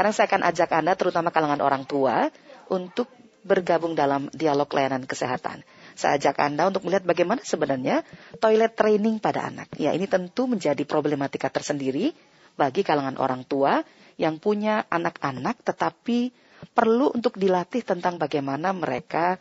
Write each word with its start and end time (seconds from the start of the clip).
Sekarang 0.00 0.16
saya 0.16 0.32
akan 0.32 0.44
ajak 0.48 0.70
Anda, 0.72 0.92
terutama 0.96 1.28
kalangan 1.28 1.60
orang 1.60 1.84
tua, 1.84 2.32
untuk 2.72 3.12
bergabung 3.44 3.92
dalam 3.92 4.32
dialog 4.32 4.64
layanan 4.72 5.04
kesehatan. 5.04 5.60
Saya 5.92 6.16
ajak 6.16 6.40
Anda 6.40 6.72
untuk 6.72 6.88
melihat 6.88 7.04
bagaimana 7.04 7.44
sebenarnya 7.44 8.00
toilet 8.40 8.72
training 8.80 9.20
pada 9.20 9.52
anak. 9.52 9.68
Ya, 9.76 9.92
ini 9.92 10.08
tentu 10.08 10.48
menjadi 10.48 10.80
problematika 10.88 11.52
tersendiri 11.52 12.16
bagi 12.56 12.80
kalangan 12.80 13.20
orang 13.20 13.44
tua 13.44 13.84
yang 14.16 14.40
punya 14.40 14.88
anak-anak 14.88 15.60
tetapi 15.68 16.32
perlu 16.72 17.12
untuk 17.12 17.36
dilatih 17.36 17.84
tentang 17.84 18.16
bagaimana 18.16 18.72
mereka 18.72 19.36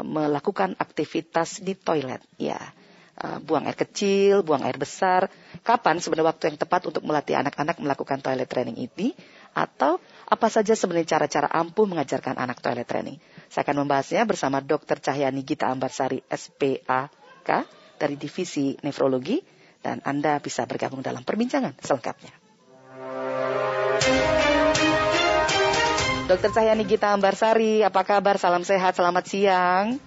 melakukan 0.00 0.80
aktivitas 0.80 1.60
di 1.60 1.76
toilet. 1.76 2.24
Ya, 2.40 2.56
uh, 3.20 3.38
buang 3.44 3.68
air 3.68 3.76
kecil, 3.76 4.40
buang 4.40 4.64
air 4.64 4.80
besar. 4.80 5.30
Kapan 5.60 6.00
sebenarnya 6.00 6.32
waktu 6.34 6.44
yang 6.50 6.58
tepat 6.58 6.88
untuk 6.88 7.04
melatih 7.04 7.36
anak-anak 7.38 7.76
melakukan 7.78 8.24
toilet 8.24 8.48
training 8.48 8.80
ini? 8.80 9.12
Atau 9.54 10.02
apa 10.26 10.50
saja 10.50 10.74
sebenarnya 10.74 11.16
cara-cara 11.16 11.46
ampuh 11.46 11.86
mengajarkan 11.86 12.34
anak 12.34 12.58
toilet 12.58 12.90
training? 12.90 13.22
Saya 13.46 13.62
akan 13.62 13.86
membahasnya 13.86 14.26
bersama 14.26 14.58
Dr. 14.58 14.98
Cahyani 14.98 15.46
Gita 15.46 15.70
Ambarsari, 15.70 16.18
SPAK, 16.26 17.50
dari 17.96 18.18
Divisi 18.18 18.74
Nefrologi. 18.82 19.38
Dan 19.78 20.00
Anda 20.02 20.40
bisa 20.40 20.64
bergabung 20.64 21.04
dalam 21.04 21.22
perbincangan 21.22 21.76
selengkapnya. 21.78 22.32
Dokter 26.24 26.50
Cahyani 26.56 26.88
Gita 26.88 27.12
Ambarsari, 27.12 27.84
apa 27.84 28.00
kabar? 28.00 28.40
Salam 28.40 28.64
sehat, 28.64 28.96
selamat 28.96 29.24
siang. 29.28 30.00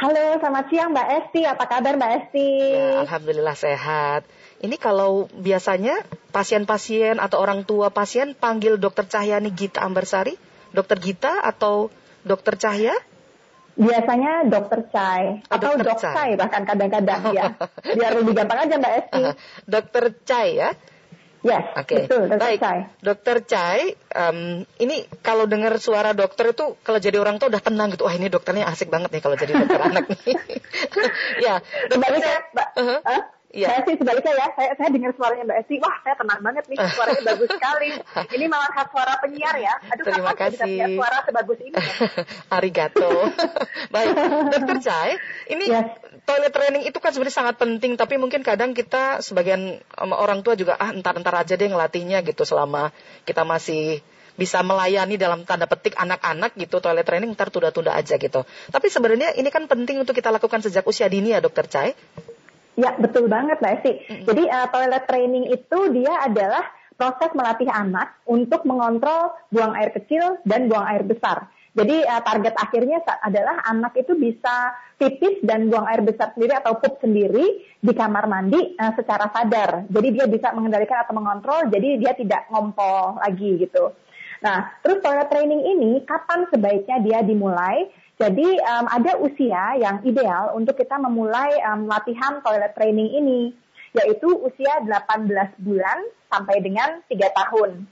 Halo, 0.00 0.40
selamat 0.40 0.64
siang 0.72 0.96
Mbak 0.96 1.08
Esti. 1.20 1.44
Apa 1.44 1.64
kabar 1.68 2.00
Mbak 2.00 2.12
Esti? 2.16 2.48
Ya, 2.72 3.04
Alhamdulillah 3.04 3.52
sehat. 3.52 4.24
Ini 4.60 4.76
kalau 4.76 5.24
biasanya 5.32 6.04
pasien-pasien 6.36 7.16
atau 7.16 7.40
orang 7.40 7.64
tua 7.64 7.88
pasien 7.88 8.36
panggil 8.36 8.76
Dokter 8.76 9.08
Cahyani 9.08 9.48
Gita 9.56 9.80
Ambarsari, 9.80 10.36
Dokter 10.76 11.00
Gita 11.00 11.40
atau 11.40 11.88
Dokter 12.20 12.60
Cahya? 12.60 12.92
Biasanya 13.80 14.44
dokter 14.44 14.84
Cai 14.92 15.40
oh, 15.40 15.56
atau 15.56 15.80
dok 15.80 15.96
Cai 15.96 16.36
bahkan 16.36 16.68
kadang-kadang 16.68 17.32
ya. 17.32 17.56
Biar 17.96 18.12
lebih 18.20 18.36
gampang 18.36 18.68
aja 18.68 18.76
Mbak 18.76 18.92
Esti. 19.00 19.22
dokter 19.72 20.04
Cai 20.28 20.50
ya? 20.60 20.70
Yes, 21.40 21.72
okay. 21.72 22.04
betul, 22.04 22.28
dokter 22.28 22.44
Baik, 22.44 22.58
Chai. 22.60 22.80
Dokter 23.00 23.36
Chai, 23.48 23.80
um, 24.12 24.68
ini 24.76 25.08
kalau 25.24 25.48
dengar 25.48 25.72
suara 25.80 26.12
dokter 26.12 26.52
itu 26.52 26.76
kalau 26.84 27.00
jadi 27.00 27.16
orang 27.16 27.40
tuh 27.40 27.48
udah 27.48 27.64
tenang 27.64 27.88
gitu. 27.96 28.04
Wah 28.04 28.12
ini 28.12 28.28
dokternya 28.28 28.68
asik 28.68 28.92
banget 28.92 29.08
nih 29.16 29.22
kalau 29.24 29.40
jadi 29.40 29.56
dokter 29.56 29.80
anak 29.88 30.04
nih. 30.12 30.36
ya, 31.40 31.64
dokter. 31.88 32.20
Mbak, 32.52 32.68
uh 32.76 32.84
-huh. 32.84 33.39
Huh? 33.50 33.58
Ya. 33.60 33.68
Saya 33.74 33.80
sih 33.82 33.94
sebaliknya 33.98 34.32
ya, 34.38 34.46
saya, 34.54 34.70
saya 34.78 34.88
dengar 34.94 35.10
suaranya 35.18 35.44
Mbak 35.50 35.58
Esti, 35.66 35.74
wah 35.82 35.96
saya 36.06 36.14
tenang 36.14 36.40
banget 36.40 36.64
nih, 36.70 36.78
suaranya 36.78 37.22
bagus 37.34 37.50
sekali. 37.50 37.90
Ini 38.38 38.44
malah 38.46 38.70
khas 38.70 38.88
suara 38.94 39.14
penyiar 39.18 39.56
ya. 39.58 39.74
Aduh, 39.90 40.04
Terima 40.06 40.32
kasih. 40.38 40.54
bisa 40.54 40.64
punya 40.70 40.88
suara 40.94 41.18
sebagus 41.26 41.58
ini? 41.58 41.74
Arigato. 42.54 43.10
Baik, 43.94 44.14
Dokter 44.54 44.78
Cai, 44.86 45.10
ini 45.50 45.66
yes. 45.66 45.98
toilet 46.22 46.52
training 46.54 46.82
itu 46.86 46.98
kan 47.02 47.10
sebenarnya 47.10 47.36
sangat 47.42 47.56
penting, 47.58 47.98
tapi 47.98 48.22
mungkin 48.22 48.46
kadang 48.46 48.70
kita 48.70 49.18
sebagian 49.18 49.82
orang 49.98 50.46
tua 50.46 50.54
juga, 50.54 50.78
ah 50.78 50.94
entar-entar 50.94 51.34
aja 51.34 51.58
deh 51.58 51.66
ngelatihnya 51.66 52.22
gitu 52.22 52.46
selama 52.46 52.94
kita 53.26 53.42
masih 53.42 53.98
bisa 54.38 54.62
melayani 54.64 55.20
dalam 55.20 55.44
tanda 55.44 55.68
petik 55.68 55.92
anak-anak 55.98 56.56
gitu 56.56 56.80
toilet 56.80 57.04
training 57.04 57.34
ntar 57.36 57.50
tunda-tunda 57.52 57.92
aja 57.92 58.16
gitu. 58.16 58.46
Tapi 58.46 58.86
sebenarnya 58.88 59.36
ini 59.36 59.52
kan 59.52 59.66
penting 59.66 60.00
untuk 60.00 60.16
kita 60.16 60.32
lakukan 60.32 60.62
sejak 60.64 60.86
usia 60.86 61.10
dini 61.10 61.34
ya 61.34 61.42
dokter 61.42 61.66
Cai. 61.66 61.92
Ya, 62.80 62.96
betul 62.96 63.28
banget 63.28 63.60
Mbak 63.60 63.72
Esti. 63.76 63.92
Mm-hmm. 63.92 64.24
Jadi 64.24 64.42
uh, 64.48 64.66
toilet 64.72 65.04
training 65.04 65.44
itu 65.52 65.78
dia 65.92 66.12
adalah 66.24 66.64
proses 66.96 67.30
melatih 67.36 67.68
anak 67.68 68.16
untuk 68.24 68.64
mengontrol 68.64 69.36
buang 69.52 69.76
air 69.76 69.92
kecil 69.92 70.40
dan 70.48 70.68
buang 70.68 70.88
air 70.88 71.04
besar. 71.04 71.48
Jadi 71.70 72.02
uh, 72.02 72.20
target 72.24 72.54
akhirnya 72.56 72.98
adalah 73.22 73.62
anak 73.68 73.94
itu 74.00 74.16
bisa 74.16 74.74
pipis 74.96 75.38
dan 75.44 75.70
buang 75.70 75.86
air 75.86 76.02
besar 76.02 76.34
sendiri 76.34 76.56
atau 76.56 76.80
pup 76.80 76.98
sendiri 76.98 77.62
di 77.78 77.92
kamar 77.94 78.26
mandi 78.26 78.74
uh, 78.74 78.92
secara 78.96 79.28
sadar. 79.30 79.86
Jadi 79.86 80.08
dia 80.16 80.26
bisa 80.26 80.50
mengendalikan 80.56 81.04
atau 81.04 81.14
mengontrol, 81.14 81.70
jadi 81.70 82.00
dia 82.00 82.12
tidak 82.16 82.48
ngompol 82.50 83.20
lagi 83.22 83.60
gitu. 83.60 83.92
Nah, 84.40 84.72
terus 84.80 85.04
toilet 85.04 85.28
training 85.28 85.62
ini 85.68 86.00
kapan 86.08 86.48
sebaiknya 86.48 86.96
dia 87.04 87.18
dimulai? 87.20 87.92
Jadi 88.20 88.48
um, 88.60 88.84
ada 88.84 89.16
usia 89.16 89.80
yang 89.80 90.04
ideal 90.04 90.52
untuk 90.52 90.76
kita 90.76 91.00
memulai 91.00 91.56
um, 91.72 91.88
latihan 91.88 92.44
toilet 92.44 92.76
training 92.76 93.16
ini, 93.16 93.56
yaitu 93.96 94.28
usia 94.44 94.84
18 94.84 95.56
bulan 95.64 96.04
sampai 96.28 96.60
dengan 96.60 97.00
3 97.08 97.16
tahun. 97.16 97.88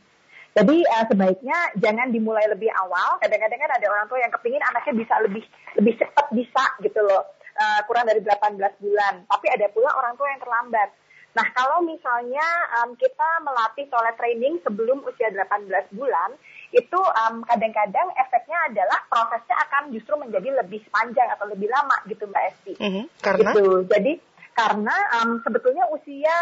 Jadi 0.53 0.85
uh, 0.85 1.05
sebaiknya 1.09 1.59
jangan 1.81 2.13
dimulai 2.13 2.45
lebih 2.45 2.69
awal. 2.77 3.17
Kadang-kadang 3.25 3.73
ada 3.73 3.87
orang 3.89 4.07
tua 4.13 4.21
yang 4.21 4.29
kepingin 4.37 4.61
anaknya 4.69 5.01
bisa 5.01 5.15
lebih 5.25 5.45
lebih 5.81 5.95
cepat 5.97 6.27
bisa 6.37 6.65
gitu 6.85 7.01
loh, 7.09 7.25
uh, 7.57 7.81
kurang 7.89 8.05
dari 8.05 8.21
18 8.21 8.85
bulan. 8.85 9.25
Tapi 9.33 9.47
ada 9.49 9.67
pula 9.73 9.97
orang 9.97 10.13
tua 10.21 10.29
yang 10.29 10.45
terlambat. 10.45 10.93
Nah, 11.37 11.47
kalau 11.57 11.81
misalnya 11.89 12.45
um, 12.83 12.93
kita 13.01 13.29
melatih 13.49 13.89
toilet 13.89 14.17
training 14.21 14.61
sebelum 14.61 15.01
usia 15.09 15.33
18 15.33 15.97
bulan, 15.97 16.37
itu 16.69 17.01
um, 17.01 17.41
kadang-kadang 17.49 18.13
efeknya 18.13 18.59
adalah 18.69 18.99
prosesnya 19.09 19.57
akan 19.69 19.89
justru 19.93 20.15
menjadi 20.21 20.61
lebih 20.61 20.85
panjang 20.93 21.29
atau 21.33 21.49
lebih 21.49 21.69
lama 21.73 21.97
gitu 22.05 22.29
Mbak 22.29 22.45
Esti. 22.53 22.73
Mm 22.77 22.91
-hmm. 22.93 23.05
Karena? 23.25 23.51
Gitu. 23.57 23.67
Jadi 23.89 24.13
karena 24.53 24.97
um, 25.21 25.41
sebetulnya 25.41 25.85
usia 25.95 26.35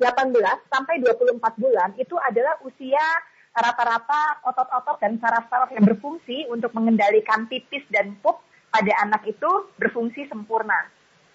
18 0.00 0.36
sampai 0.68 1.00
24 1.00 1.38
bulan 1.60 1.90
itu 2.00 2.16
adalah 2.16 2.56
usia 2.64 3.04
rata-rata 3.50 4.40
otot-otot 4.46 4.96
dan 5.02 5.20
saraf-saraf 5.20 5.70
yang 5.74 5.84
berfungsi 5.84 6.48
untuk 6.48 6.72
mengendalikan 6.72 7.50
pipis 7.50 7.84
dan 7.92 8.16
pup 8.24 8.40
pada 8.70 8.92
anak 9.04 9.26
itu 9.26 9.50
berfungsi 9.76 10.30
sempurna. 10.30 10.88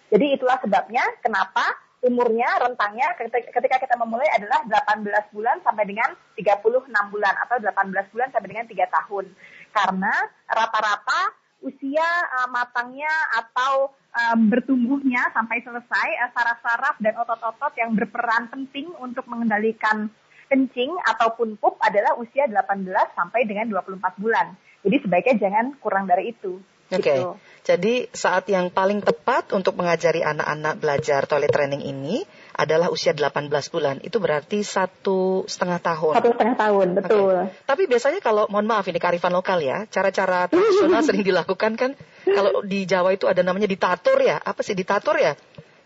Jadi 0.09 0.39
itulah 0.39 0.57
sebabnya 0.63 1.03
kenapa 1.19 1.65
umurnya 2.05 2.45
rentangnya 2.61 3.17
ketika 3.17 3.81
kita 3.81 3.95
memulai 3.97 4.29
adalah 4.37 4.61
18 4.93 5.33
bulan 5.33 5.57
sampai 5.65 5.89
dengan 5.89 6.13
36 6.37 6.85
bulan 7.09 7.33
atau 7.41 7.57
18 7.57 8.13
bulan 8.13 8.29
sampai 8.29 8.49
dengan 8.53 8.69
3 8.69 8.77
tahun. 8.85 9.25
Karena 9.73 10.13
rata-rata 10.45 11.21
usia 11.65 12.05
uh, 12.05 12.47
matangnya 12.53 13.09
atau 13.41 13.89
um, 14.13 14.39
bertumbuhnya 14.53 15.33
sampai 15.33 15.65
selesai 15.65 16.07
uh, 16.21 16.29
saraf-saraf 16.37 16.95
dan 17.01 17.17
otot-otot 17.17 17.73
yang 17.81 17.97
berperan 17.97 18.53
penting 18.53 18.85
untuk 19.01 19.25
mengendalikan 19.25 20.13
kencing 20.45 20.93
ataupun 21.09 21.57
pup 21.57 21.81
adalah 21.81 22.13
usia 22.21 22.45
18 22.45 22.85
sampai 23.17 23.49
dengan 23.49 23.65
24 23.73 24.21
bulan. 24.21 24.53
Jadi 24.85 25.01
sebaiknya 25.01 25.35
jangan 25.41 25.65
kurang 25.81 26.05
dari 26.05 26.29
itu. 26.37 26.61
Oke, 26.93 27.01
okay. 27.01 27.17
gitu. 27.17 27.33
Jadi 27.65 28.05
saat 28.13 28.45
yang 28.45 28.69
paling 28.69 29.01
tepat 29.01 29.49
untuk 29.49 29.73
mengajari 29.73 30.21
anak-anak 30.21 30.77
belajar 30.77 31.25
toilet 31.25 31.49
training 31.49 31.81
ini 31.81 32.21
adalah 32.53 32.93
usia 32.93 33.09
18 33.09 33.49
bulan. 33.73 33.97
Itu 34.05 34.21
berarti 34.21 34.61
satu 34.61 35.49
setengah 35.49 35.81
tahun. 35.81 36.13
Satu 36.13 36.29
setengah 36.37 36.55
tahun, 36.61 36.87
betul. 36.93 37.33
Okay. 37.33 37.65
Tapi 37.65 37.83
biasanya 37.89 38.21
kalau, 38.21 38.45
mohon 38.53 38.69
maaf 38.69 38.85
ini 38.85 39.01
karifan 39.01 39.33
lokal 39.33 39.65
ya, 39.65 39.89
cara-cara 39.89 40.45
tradisional 40.45 41.01
sering 41.09 41.25
dilakukan 41.25 41.73
kan, 41.73 41.91
kalau 42.21 42.61
di 42.61 42.85
Jawa 42.85 43.17
itu 43.17 43.25
ada 43.25 43.41
namanya 43.41 43.65
ditatur 43.65 44.21
ya, 44.21 44.37
apa 44.37 44.61
sih 44.61 44.77
ditatur 44.77 45.17
ya? 45.17 45.33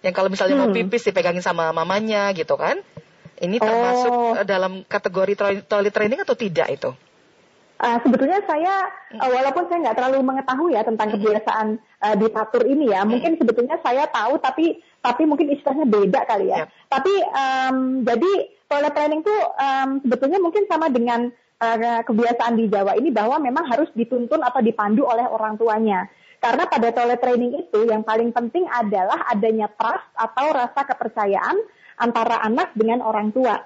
Yang 0.03 0.13
kalau 0.19 0.27
misalnya 0.27 0.59
hmm. 0.59 0.63
mau 0.67 0.75
pipis 0.75 1.07
dipegangin 1.07 1.39
sama 1.39 1.71
mamanya 1.71 2.27
gitu 2.35 2.59
kan? 2.59 2.83
Ini 3.39 3.55
termasuk 3.55 4.11
oh. 4.11 4.35
dalam 4.43 4.83
kategori 4.83 5.63
toilet 5.63 5.95
training 5.95 6.27
atau 6.27 6.35
tidak 6.35 6.67
itu? 6.75 6.91
Uh, 7.79 7.95
sebetulnya 8.03 8.43
saya 8.43 8.91
uh, 9.15 9.31
walaupun 9.31 9.71
saya 9.71 9.87
nggak 9.87 9.97
terlalu 10.03 10.19
mengetahui 10.19 10.75
ya 10.75 10.83
tentang 10.83 11.15
kebiasaan 11.15 11.67
uh, 11.79 12.15
ditatur 12.19 12.67
ini 12.67 12.91
ya, 12.91 13.07
mungkin 13.07 13.39
sebetulnya 13.39 13.79
saya 13.79 14.03
tahu 14.11 14.35
tapi 14.43 14.83
tapi 14.99 15.23
mungkin 15.23 15.47
istilahnya 15.47 15.87
beda 15.87 16.27
kali 16.27 16.51
ya. 16.51 16.67
Yep. 16.67 16.69
Tapi 16.91 17.13
um, 17.23 17.77
jadi 18.03 18.31
toilet 18.67 18.93
training 18.99 19.21
tuh 19.23 19.39
um, 19.55 19.89
sebetulnya 20.03 20.43
mungkin 20.43 20.67
sama 20.67 20.91
dengan 20.91 21.31
uh, 21.63 22.03
kebiasaan 22.03 22.59
di 22.59 22.67
Jawa 22.67 22.99
ini 22.99 23.15
bahwa 23.15 23.39
memang 23.39 23.63
harus 23.71 23.87
dituntun 23.95 24.43
atau 24.43 24.59
dipandu 24.59 25.07
oleh 25.07 25.23
orang 25.23 25.55
tuanya. 25.55 26.11
Karena 26.39 26.67
pada 26.67 26.91
toilet 26.91 27.19
training 27.19 27.63
itu 27.67 27.79
yang 27.87 28.03
paling 28.03 28.31
penting 28.31 28.63
adalah 28.67 29.27
adanya 29.27 29.67
trust 29.75 30.07
atau 30.15 30.51
rasa 30.55 30.87
kepercayaan 30.87 31.55
antara 31.99 32.39
anak 32.43 32.71
dengan 32.75 33.03
orang 33.03 33.35
tua. 33.35 33.59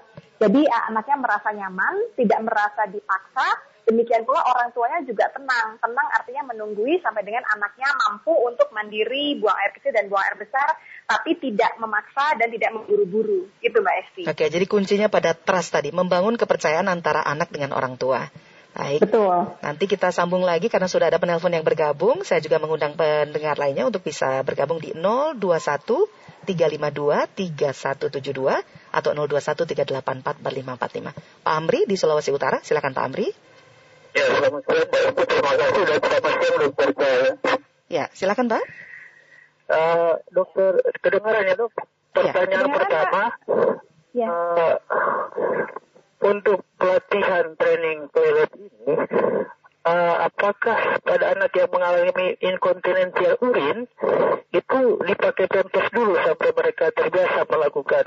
Jadi 0.44 0.62
uh, 0.68 0.84
anaknya 0.92 1.18
merasa 1.18 1.50
nyaman, 1.56 1.96
tidak 2.20 2.40
merasa 2.44 2.82
dipaksa, 2.92 3.48
Demikian 3.84 4.24
pula 4.24 4.40
orang 4.48 4.72
tuanya 4.72 5.04
juga 5.04 5.28
tenang. 5.36 5.76
Tenang 5.76 6.08
artinya 6.16 6.56
menunggui 6.56 7.04
sampai 7.04 7.20
dengan 7.28 7.44
anaknya 7.52 7.92
mampu 7.92 8.32
untuk 8.32 8.72
mandiri 8.72 9.36
buang 9.36 9.60
air 9.60 9.76
kecil 9.76 9.92
dan 9.92 10.08
buang 10.08 10.24
air 10.24 10.40
besar, 10.40 10.72
tapi 11.04 11.36
tidak 11.36 11.76
memaksa 11.84 12.40
dan 12.40 12.48
tidak 12.48 12.72
memburu-buru. 12.72 13.52
Itu 13.60 13.84
Mbak 13.84 13.96
Esti. 14.08 14.24
Oke, 14.32 14.48
jadi 14.48 14.66
kuncinya 14.72 15.12
pada 15.12 15.36
trust 15.36 15.76
tadi, 15.76 15.92
membangun 15.92 16.40
kepercayaan 16.40 16.88
antara 16.88 17.28
anak 17.28 17.52
dengan 17.52 17.76
orang 17.76 18.00
tua. 18.00 18.24
Baik. 18.74 19.06
Betul. 19.06 19.54
Nanti 19.62 19.86
kita 19.86 20.10
sambung 20.10 20.42
lagi 20.42 20.66
karena 20.66 20.90
sudah 20.90 21.12
ada 21.12 21.22
penelpon 21.22 21.54
yang 21.54 21.62
bergabung. 21.62 22.26
Saya 22.26 22.42
juga 22.42 22.58
mengundang 22.58 22.98
pendengar 22.98 23.54
lainnya 23.60 23.86
untuk 23.86 24.02
bisa 24.02 24.42
bergabung 24.42 24.82
di 24.82 24.98
021 24.98 25.38
352 26.48 27.38
3172 27.38 28.83
atau 28.94 29.12
021 29.18 29.66
384 29.66 30.38
4545. 30.46 31.42
Pak 31.42 31.54
Amri 31.58 31.90
di 31.90 31.96
Sulawesi 31.98 32.30
Utara, 32.30 32.62
silakan 32.62 32.94
Pak 32.94 33.04
Amri. 33.04 33.28
Ya, 34.14 34.26
selamat 34.30 34.62
Pak 34.62 34.76
Ibu. 34.78 35.22
Terima 35.26 35.52
kasih 35.58 35.82
selamat 35.90 36.34
siang 36.38 36.58
dokter 36.62 36.90
saya. 36.94 37.26
Ya, 37.90 38.06
silakan 38.14 38.46
Pak. 38.46 38.64
Uh, 39.64 40.14
dokter, 40.30 40.72
kedengaran 41.02 41.50
ya 41.50 41.56
dok? 41.58 41.74
Pertanyaan 42.14 42.46
Kedengaran, 42.46 42.78
pertama, 42.78 43.24
Ya. 44.14 44.30
uh, 44.30 44.78
untuk 46.22 46.62
pelatihan 46.78 47.58
training 47.58 48.06
toilet 48.14 48.52
ini, 48.54 48.86
uh, 49.88 50.16
apakah 50.28 51.00
pada 51.04 51.26
anak 51.36 51.52
yang 51.56 51.70
mengalami 51.72 52.36
inkontinensial 52.40 53.36
urin 53.44 53.88
itu 54.54 54.80
dipakai 55.04 55.46
pempes 55.50 55.88
dulu 55.92 56.16
sampai 56.24 56.50
mereka 56.56 56.92
terbiasa 56.94 57.48
melakukan 57.48 58.06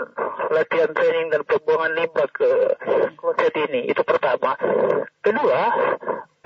latihan 0.52 0.90
training 0.94 1.28
dan 1.32 1.42
pembuangan 1.44 1.92
limbah 1.96 2.28
ke 2.32 2.50
kloset 3.18 3.54
ini? 3.68 3.90
Itu 3.90 4.02
pertama. 4.06 4.56
Kedua, 5.20 5.60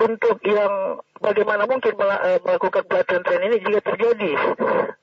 untuk 0.01 0.41
yang 0.41 0.97
bagaimana 1.21 1.69
mungkin 1.69 1.93
eh, 1.93 2.39
melakukan 2.41 2.83
pelatihan 2.89 3.21
training 3.21 3.49
ini 3.53 3.57
jika 3.61 3.79
terjadi 3.93 4.31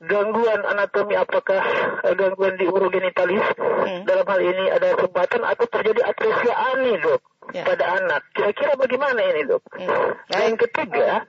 gangguan 0.03 0.61
anatomi 0.67 1.15
apakah 1.15 1.63
eh, 2.03 2.15
gangguan 2.19 2.59
di 2.59 2.67
urogenitalis 2.67 3.47
Hmm. 3.89 4.05
dalam 4.05 4.27
hal 4.29 4.41
ini 4.45 4.65
ada 4.69 5.01
sumbatan 5.01 5.43
atau 5.49 5.65
terjadi 5.65 6.05
atresia 6.05 6.53
ani 6.53 7.01
dok 7.01 7.25
Ya. 7.49 7.65
pada 7.65 7.97
anak 7.97 8.23
kira-kira 8.33 8.77
bagaimana 8.77 9.21
ini 9.25 9.49
dok 9.49 9.65
Hmm. 9.73 10.13
yang 10.29 10.57
ketiga 10.57 11.25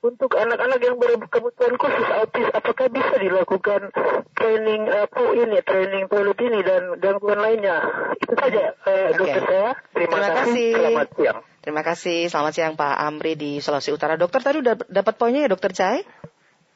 untuk 0.00 0.32
anak-anak 0.32 0.80
yang 0.80 0.96
berkebutuhan 0.96 1.76
khusus 1.76 2.08
autis 2.10 2.48
apakah 2.50 2.88
bisa 2.88 3.14
dilakukan 3.16 3.92
training 4.32 4.88
apa 4.88 5.22
ini 5.36 5.58
training 5.60 6.04
toilet 6.08 6.40
ini 6.40 6.60
dan 6.64 6.82
gangguan 6.98 7.38
lainnya 7.38 7.84
itu 8.16 8.32
saja 8.32 8.74
eh, 8.82 9.12
Oke. 9.12 9.18
dokter 9.20 9.42
saya 9.44 9.70
terima, 9.92 10.16
Terima 10.16 10.18
kasih. 10.18 10.40
kasih. 10.40 10.68
selamat 10.72 11.08
siang 11.14 11.38
Terima 11.62 11.82
kasih. 11.86 12.20
Selamat 12.26 12.52
siang 12.52 12.74
Pak 12.74 12.94
Amri 12.98 13.38
di 13.38 13.62
Sulawesi 13.62 13.94
Utara. 13.94 14.18
Dokter 14.18 14.42
tadi 14.42 14.58
udah 14.58 14.74
dapat 14.82 15.14
poinnya 15.14 15.46
ya 15.46 15.50
Dokter 15.54 15.70
Cai? 15.70 16.02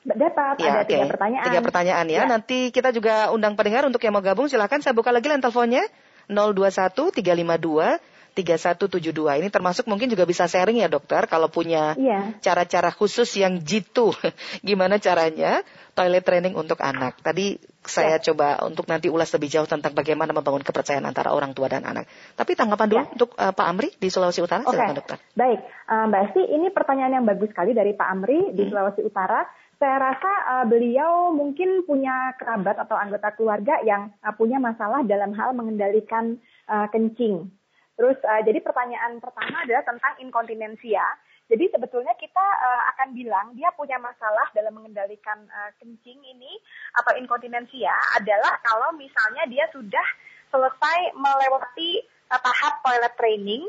Dapat, 0.07 0.63
Ya, 0.63 0.79
ada 0.79 0.87
tiga 0.87 1.03
oke. 1.03 1.11
pertanyaan. 1.11 1.47
Tiga 1.51 1.59
pertanyaan 1.59 2.07
ya. 2.07 2.23
Ya. 2.23 2.31
Nanti 2.31 2.71
kita 2.71 2.95
juga 2.95 3.35
undang 3.35 3.59
pendengar 3.59 3.83
untuk 3.83 3.99
yang 3.99 4.15
mau 4.15 4.23
gabung. 4.23 4.47
Silakan 4.47 4.79
saya 4.79 4.95
buka 4.95 5.11
lagi 5.11 5.27
line 5.27 5.43
teleponnya 5.43 5.83
021 6.31 7.11
352 7.11 7.99
3172. 8.37 9.41
Ini 9.41 9.49
termasuk 9.49 9.89
mungkin 9.89 10.13
juga 10.13 10.29
bisa 10.29 10.45
sharing 10.45 10.85
ya 10.85 10.93
dokter 10.93 11.25
kalau 11.25 11.49
punya 11.49 11.97
Iya. 11.97 12.37
cara-cara 12.45 12.93
khusus 12.93 13.33
yang 13.41 13.65
jitu. 13.65 14.13
Gimana 14.69 15.01
caranya 15.01 15.65
toilet 15.97 16.21
training 16.21 16.53
untuk 16.53 16.77
anak. 16.85 17.17
Tadi 17.25 17.57
saya 17.81 18.21
coba 18.21 18.61
untuk 18.69 18.85
nanti 18.85 19.09
ulas 19.09 19.33
lebih 19.33 19.49
jauh 19.49 19.65
tentang 19.65 19.97
bagaimana 19.97 20.37
membangun 20.37 20.61
kepercayaan 20.61 21.07
antara 21.07 21.33
orang 21.33 21.57
tua 21.57 21.73
dan 21.73 21.89
anak. 21.89 22.05
Tapi 22.37 22.53
tanggapan 22.53 22.87
dulu 22.87 23.01
Ya. 23.01 23.09
untuk 23.09 23.31
uh, 23.35 23.51
Pak 23.51 23.67
Amri 23.67 23.89
di 23.97 24.13
Sulawesi 24.13 24.45
Utara. 24.45 24.61
Oke, 24.67 24.77
Silakan 24.77 24.97
dokter. 25.01 25.17
baik. 25.33 25.61
Uh, 25.87 26.05
Mbak 26.11 26.21
Esti, 26.29 26.43
ini 26.53 26.67
pertanyaan 26.69 27.13
yang 27.17 27.25
bagus 27.25 27.49
sekali 27.49 27.73
dari 27.73 27.97
Pak 27.97 28.09
Amri 28.11 28.53
di 28.53 28.63
Hmm. 28.67 28.71
Sulawesi 28.71 29.01
Utara. 29.01 29.49
Saya 29.77 29.97
rasa 30.01 30.33
uh, 30.51 30.65
beliau 30.67 31.31
mungkin 31.31 31.85
punya 31.85 32.33
kerabat 32.37 32.81
atau 32.81 32.97
anggota 32.97 33.29
keluarga 33.33 33.77
yang 33.85 34.09
uh, 34.21 34.33
punya 34.33 34.57
masalah 34.57 35.05
dalam 35.05 35.33
hal 35.33 35.53
mengendalikan 35.53 36.37
uh, 36.67 36.89
kencing. 36.91 37.49
Terus, 37.97 38.19
uh, 38.21 38.43
jadi 38.45 38.61
pertanyaan 38.61 39.19
pertama 39.19 39.65
adalah 39.65 39.83
tentang 39.85 40.21
inkontinensia. 40.21 41.05
Jadi 41.47 41.71
sebetulnya 41.71 42.11
kita 42.19 42.43
uh, 42.43 42.83
akan 42.95 43.15
bilang 43.15 43.55
dia 43.55 43.71
punya 43.73 43.97
masalah 44.03 44.51
dalam 44.51 44.75
mengendalikan 44.75 45.47
uh, 45.47 45.71
kencing 45.79 46.19
ini 46.19 46.53
atau 46.99 47.15
inkontinensia 47.15 47.95
adalah 48.19 48.59
kalau 48.67 48.91
misalnya 48.99 49.47
dia 49.47 49.71
sudah 49.71 50.07
selesai 50.51 51.15
melewati 51.15 52.03
uh, 52.35 52.41
tahap 52.43 52.83
toilet 52.83 53.15
training, 53.15 53.63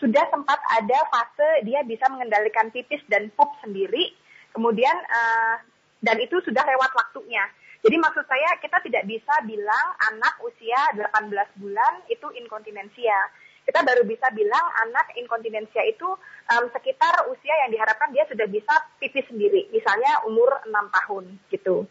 sudah 0.00 0.24
sempat 0.32 0.56
ada 0.72 0.98
fase 1.12 1.68
dia 1.68 1.84
bisa 1.84 2.08
mengendalikan 2.08 2.72
pipis 2.72 3.04
dan 3.12 3.28
pup 3.36 3.52
sendiri, 3.60 4.16
kemudian 4.56 4.96
uh, 4.96 5.60
dan 6.00 6.16
itu 6.22 6.40
sudah 6.48 6.64
lewat 6.64 6.90
waktunya. 6.96 7.44
Jadi 7.84 7.94
maksud 7.94 8.24
saya 8.26 8.58
kita 8.58 8.80
tidak 8.82 9.04
bisa 9.06 9.34
bilang 9.46 9.86
anak 10.10 10.34
usia 10.42 10.80
18 10.96 11.60
bulan 11.60 11.92
itu 12.10 12.26
inkontinensia. 12.40 13.20
Kita 13.68 13.84
baru 13.84 14.00
bisa 14.08 14.32
bilang 14.32 14.64
anak 14.80 15.12
inkontinensia 15.20 15.84
itu 15.84 16.08
um, 16.48 16.64
sekitar 16.72 17.28
usia 17.28 17.52
yang 17.68 17.76
diharapkan 17.76 18.08
dia 18.16 18.24
sudah 18.24 18.48
bisa 18.48 18.72
pipis 18.96 19.28
sendiri, 19.28 19.68
misalnya 19.68 20.24
umur 20.24 20.48
6 20.64 20.72
tahun 20.72 21.24
gitu. 21.52 21.84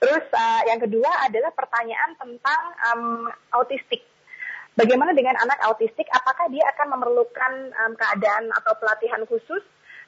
Terus 0.00 0.24
uh, 0.32 0.62
yang 0.64 0.80
kedua 0.80 1.12
adalah 1.28 1.52
pertanyaan 1.52 2.16
tentang 2.16 2.62
um, 2.88 3.28
autistik. 3.52 4.00
Bagaimana 4.72 5.12
dengan 5.12 5.36
anak 5.44 5.60
autistik? 5.68 6.08
Apakah 6.08 6.48
dia 6.48 6.64
akan 6.72 6.96
memerlukan 6.96 7.52
um, 7.68 7.92
keadaan 8.00 8.48
atau 8.56 8.72
pelatihan 8.80 9.20
khusus 9.28 9.60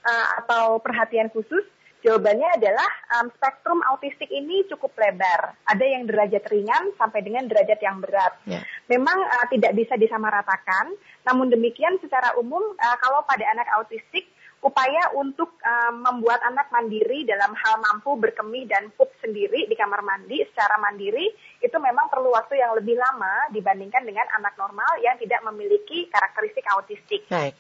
uh, 0.09 0.27
atau 0.41 0.81
perhatian 0.81 1.29
khusus? 1.29 1.69
Jawabannya 2.03 2.59
adalah 2.59 2.91
um, 3.19 3.31
spektrum 3.39 3.79
autistik 3.87 4.27
ini 4.27 4.67
cukup 4.67 4.91
lebar. 4.99 5.55
Ada 5.71 5.87
yang 5.87 6.11
derajat 6.11 6.43
ringan 6.51 6.91
sampai 6.99 7.23
dengan 7.23 7.47
derajat 7.47 7.79
yang 7.79 8.03
berat. 8.03 8.35
Ya. 8.43 8.59
Memang 8.91 9.23
uh, 9.23 9.47
tidak 9.55 9.79
bisa 9.79 9.95
disamaratakan. 9.95 10.99
Namun 11.23 11.55
demikian 11.55 12.03
secara 12.03 12.35
umum 12.35 12.59
uh, 12.59 12.97
kalau 12.99 13.23
pada 13.23 13.47
anak 13.55 13.71
autistik 13.79 14.27
upaya 14.63 15.15
untuk 15.19 15.59
uh, 15.63 15.95
membuat 15.95 16.43
anak 16.47 16.71
mandiri 16.71 17.27
dalam 17.27 17.51
hal 17.55 17.83
mampu 17.83 18.15
berkemih 18.15 18.67
dan 18.71 18.91
pup 18.95 19.11
sendiri 19.19 19.67
di 19.67 19.75
kamar 19.75 20.07
mandi 20.07 20.39
secara 20.55 20.79
mandiri 20.79 21.35
itu 21.59 21.77
memang 21.83 22.07
perlu 22.07 22.31
waktu 22.31 22.63
yang 22.63 22.75
lebih 22.79 22.95
lama 22.95 23.51
dibandingkan 23.51 24.07
dengan 24.07 24.27
anak 24.39 24.55
normal 24.55 24.91
yang 25.03 25.19
tidak 25.19 25.43
memiliki 25.47 26.07
karakteristik 26.11 26.67
autistik. 26.75 27.27
Baik. 27.27 27.55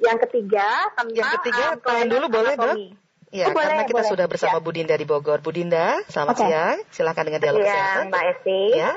Yang 0.00 0.18
ketiga 0.28 0.68
tentang 0.94 1.16
Yang 1.16 1.32
ketiga, 1.40 1.64
um, 1.74 2.06
dulu 2.06 2.26
boleh, 2.30 2.54
Dok? 2.54 3.07
Ya, 3.28 3.44
Oh, 3.44 3.52
boleh, 3.52 3.68
karena 3.68 3.84
kita 3.84 4.00
boleh. 4.00 4.08
sudah 4.08 4.26
bersama 4.26 4.56
Ya. 4.56 4.64
Bu 4.64 4.70
Dinda 4.72 4.94
di 4.94 5.04
Bogor. 5.04 5.44
Bu 5.44 5.52
Dinda, 5.52 6.00
selamat 6.08 6.32
Oke. 6.32 6.42
siang. 6.42 6.76
Silakan 6.88 7.24
dengan 7.28 7.40
dialog 7.42 7.60
Iya, 7.60 7.68
kesehatan. 7.68 8.04
Mbak 8.08 8.24
Esti. 8.24 8.60
Ya, 8.72 8.92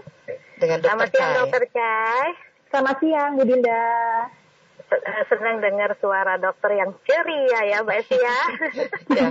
dengan 0.55 0.77
Dokter 0.79 0.87
Selamat 0.87 1.09
siang. 1.11 1.33
Dokter 1.35 1.63
Cai. 1.69 2.29
Selamat 2.71 2.95
siang 2.97 3.31
Bu 3.35 3.43
Dinda. 3.43 3.83
Se- 4.81 5.03
eh, 5.03 5.23
Senang 5.27 5.55
dengar 5.59 5.91
suara 5.97 6.33
dokter 6.37 6.71
yang 6.73 6.91
ceria 7.03 7.59
ya, 7.65 7.77
Mbak 7.83 7.97
Esti 7.97 8.17
ya. 8.17 8.39
Ya. 9.19 9.27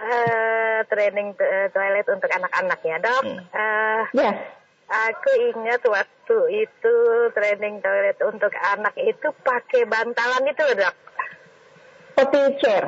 Eh, 0.00 0.78
training 0.86 1.28
to- 1.32 1.44
eh, 1.46 1.68
toilet 1.70 2.06
untuk 2.06 2.28
anak-anak 2.28 2.80
ya, 2.82 2.96
Dok. 2.98 3.22
Hmm. 3.24 3.40
Eh, 3.50 4.00
Yes. 4.14 4.36
aku 4.86 5.30
ingat 5.48 5.80
waktu 5.82 6.36
itu 6.60 6.94
training 7.32 7.80
toilet 7.80 8.20
untuk 8.20 8.52
anak 8.52 8.92
itu 8.96 9.28
pakai 9.40 9.84
bantalan 9.84 10.44
itu 10.44 10.64
Dok. 10.76 10.94
Potty 12.12 12.42
chair. 12.60 12.84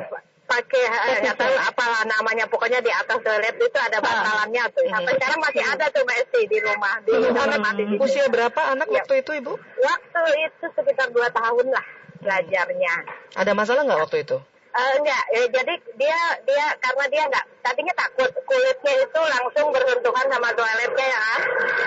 Pakai 0.53 0.83
eh, 0.85 1.17
nggak 1.25 1.35
tahu 1.35 1.55
apa 1.57 1.85
namanya, 2.05 2.45
pokoknya 2.45 2.79
di 2.79 2.91
atas 2.93 3.17
toilet 3.19 3.57
itu 3.57 3.79
ada 3.79 3.97
bantalannya 3.97 4.63
tuh. 4.69 4.85
Sampai 4.85 5.09
Hmm. 5.09 5.17
sekarang 5.17 5.39
masih 5.41 5.63
ada 5.65 5.85
tuh 5.89 6.01
Mbak 6.03 6.17
Esti 6.21 6.41
di 6.45 6.57
rumah, 6.59 6.93
di 7.01 7.11
mandi 7.57 7.83
di 7.83 7.95
sini. 7.97 7.97
Usia 7.97 8.25
berapa 8.29 8.61
anak 8.69 8.87
Ya. 8.87 9.01
waktu 9.01 9.13
itu, 9.19 9.31
Ibu? 9.33 9.53
Waktu 9.57 10.21
itu 10.45 10.65
sekitar 10.71 11.09
dua 11.09 11.27
tahun 11.29 11.67
lah 11.69 11.85
belajarnya. 12.19 12.93
Ada 13.35 13.51
masalah 13.51 13.81
nggak 13.83 13.99
waktu 13.99 14.19
itu? 14.21 14.37
Eh, 14.73 14.91
enggak, 14.97 15.23
ya, 15.29 15.43
jadi 15.53 15.73
dia 15.93 16.17
dia 16.43 16.65
karena 16.81 17.05
dia 17.05 17.23
enggak 17.29 17.45
tadinya 17.61 17.93
takut 17.93 18.25
kulitnya 18.41 18.93
itu 18.99 19.21
langsung 19.21 19.69
bersentuhan 19.69 20.25
sama 20.27 20.49
toiletnya 20.51 21.07
ya. 21.07 21.25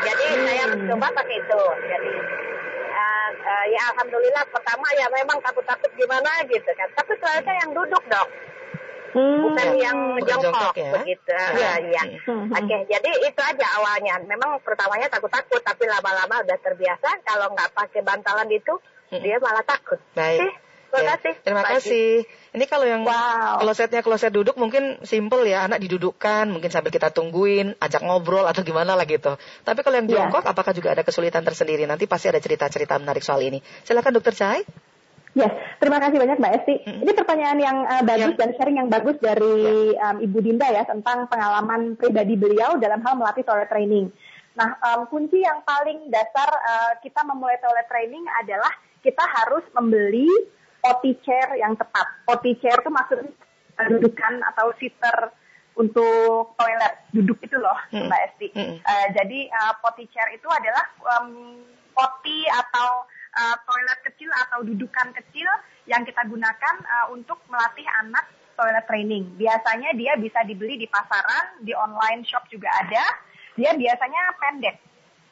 Jadi 0.07 0.25
saya 0.43 0.65
coba 0.87 1.07
pakai 1.13 1.35
itu. 1.37 1.61
Jadi 1.83 2.11
eh, 3.47 3.51
eh, 3.51 3.65
ya 3.71 3.83
alhamdulillah 3.95 4.45
pertama 4.51 4.87
ya 4.93 5.07
memang 5.09 5.39
takut-takut 5.39 5.91
gimana 5.95 6.31
gitu 6.45 6.71
kan. 6.75 6.89
Tapi 6.93 7.13
toiletnya 7.17 7.55
yang 7.63 7.71
duduk 7.71 8.03
dok, 8.07 8.29
bukan 9.15 9.69
Ya, 9.79 9.89
yang 9.89 9.99
bukan 10.19 10.27
jongkok, 10.29 10.75
ya. 10.75 10.91
begitu. 10.99 11.31
Ya. 11.31 11.47
Ya, 11.55 11.73
ya. 11.81 12.03
Hmm. 12.27 12.51
Oke, 12.51 12.77
jadi 12.85 13.11
itu 13.23 13.41
aja 13.41 13.67
awalnya. 13.79 14.19
Memang 14.21 14.59
pertamanya 14.61 15.07
takut-takut, 15.07 15.63
tapi 15.63 15.87
lama-lama 15.87 16.43
udah 16.43 16.59
terbiasa. 16.61 17.23
Kalau 17.23 17.55
nggak 17.55 17.71
pakai 17.73 18.03
bantalan 18.03 18.51
itu, 18.51 18.75
Hmm. 19.07 19.23
dia 19.23 19.39
malah 19.39 19.63
takut. 19.63 20.03
Baik. 20.13 20.43
Oke, 20.43 20.51
terima 20.91 21.03
Ya, 21.03 21.13
kasih. 21.19 21.33
Terima 21.43 21.63
kasih. 21.63 22.09
Ini 22.57 22.65
kalau 22.65 22.87
yang 22.89 23.03
Wow. 23.05 23.61
klosetnya 23.61 24.01
kloset 24.01 24.33
duduk 24.33 24.57
mungkin 24.57 24.97
simple 25.05 25.45
ya, 25.45 25.69
anak 25.69 25.83
didudukkan, 25.85 26.49
mungkin 26.49 26.73
sambil 26.73 26.89
kita 26.89 27.13
tungguin, 27.13 27.77
ajak 27.79 28.01
ngobrol 28.01 28.49
atau 28.49 28.65
gimana 28.65 28.97
lah 28.97 29.05
gitu. 29.05 29.37
Tapi 29.63 29.81
kalau 29.85 29.97
yang 30.01 30.09
Ya. 30.09 30.15
jongkok, 30.25 30.47
apakah 30.47 30.73
juga 30.73 30.97
ada 30.97 31.05
kesulitan 31.05 31.45
tersendiri? 31.45 31.85
Nanti 31.85 32.09
pasti 32.09 32.33
ada 32.33 32.41
cerita-cerita 32.41 32.97
menarik 32.97 33.21
soal 33.21 33.45
ini. 33.45 33.61
Silakan 33.85 34.17
Dokter 34.17 34.33
Cahai. 34.33 34.65
Yes, 35.37 35.53
terima 35.77 36.01
kasih 36.01 36.17
banyak 36.17 36.41
Mbak 36.41 36.53
Esti. 36.65 36.75
Mm. 36.81 37.01
Ini 37.05 37.13
pertanyaan 37.13 37.59
yang 37.61 37.77
uh, 37.85 38.03
bagus 38.09 38.33
Yang- 38.33 38.41
dan 38.41 38.51
sharing 38.57 38.77
yang 38.81 38.89
bagus 38.89 39.21
dari 39.21 39.93
um, 39.93 40.17
Ibu 40.25 40.39
Dinda 40.41 40.65
ya 40.73 40.89
tentang 40.89 41.29
pengalaman 41.29 41.93
pribadi 42.01 42.41
beliau 42.41 42.81
dalam 42.81 43.05
hal 43.05 43.21
melatih 43.21 43.45
toilet 43.45 43.69
training. 43.69 44.09
Nah, 44.57 44.81
um, 44.81 45.05
kunci 45.13 45.45
yang 45.45 45.61
paling 45.61 46.09
dasar 46.09 46.49
uh, 46.49 46.93
kita 47.05 47.21
memulai 47.29 47.61
toilet 47.61 47.85
training 47.85 48.25
adalah 48.41 48.73
kita 49.05 49.21
harus 49.21 49.61
membeli 49.77 50.25
potty 50.87 51.19
chair 51.27 51.51
yang 51.59 51.75
tepat. 51.75 52.07
Potty 52.23 52.55
chair 52.63 52.79
itu 52.79 52.91
maksudnya 52.95 53.35
dudukan 53.91 54.35
atau 54.55 54.71
seater 54.79 55.35
untuk 55.77 56.57
toilet 56.57 56.95
duduk 57.13 57.37
itu 57.45 57.59
loh, 57.59 57.77
Mm. 57.93 58.09
Mbak 58.09 58.21
Esti. 58.31 58.49
Mm. 58.55 58.77
Uh, 58.81 59.07
jadi 59.13 59.39
uh, 59.53 59.75
potty 59.83 60.07
chair 60.15 60.31
itu 60.33 60.49
adalah 60.49 60.87
um, 61.19 61.61
potty 61.93 62.49
atau 62.49 63.05
uh, 63.37 63.57
toilet 63.69 64.01
kecil 64.09 64.31
atau 64.49 64.65
dudukan 64.65 65.13
kecil 65.13 65.49
yang 65.85 66.07
kita 66.09 66.25
gunakan 66.25 66.75
uh, 66.81 67.13
untuk 67.13 67.43
melatih 67.53 67.85
anak 68.01 68.25
toilet 68.57 68.87
training. 68.89 69.37
Biasanya 69.37 69.93
dia 69.93 70.17
bisa 70.17 70.41
dibeli 70.49 70.81
di 70.81 70.89
pasaran, 70.89 71.61
di 71.61 71.77
online 71.77 72.25
shop 72.25 72.49
juga 72.49 72.73
ada. 72.73 73.05
Dia 73.61 73.77
biasanya 73.77 74.23
pendek. 74.41 74.77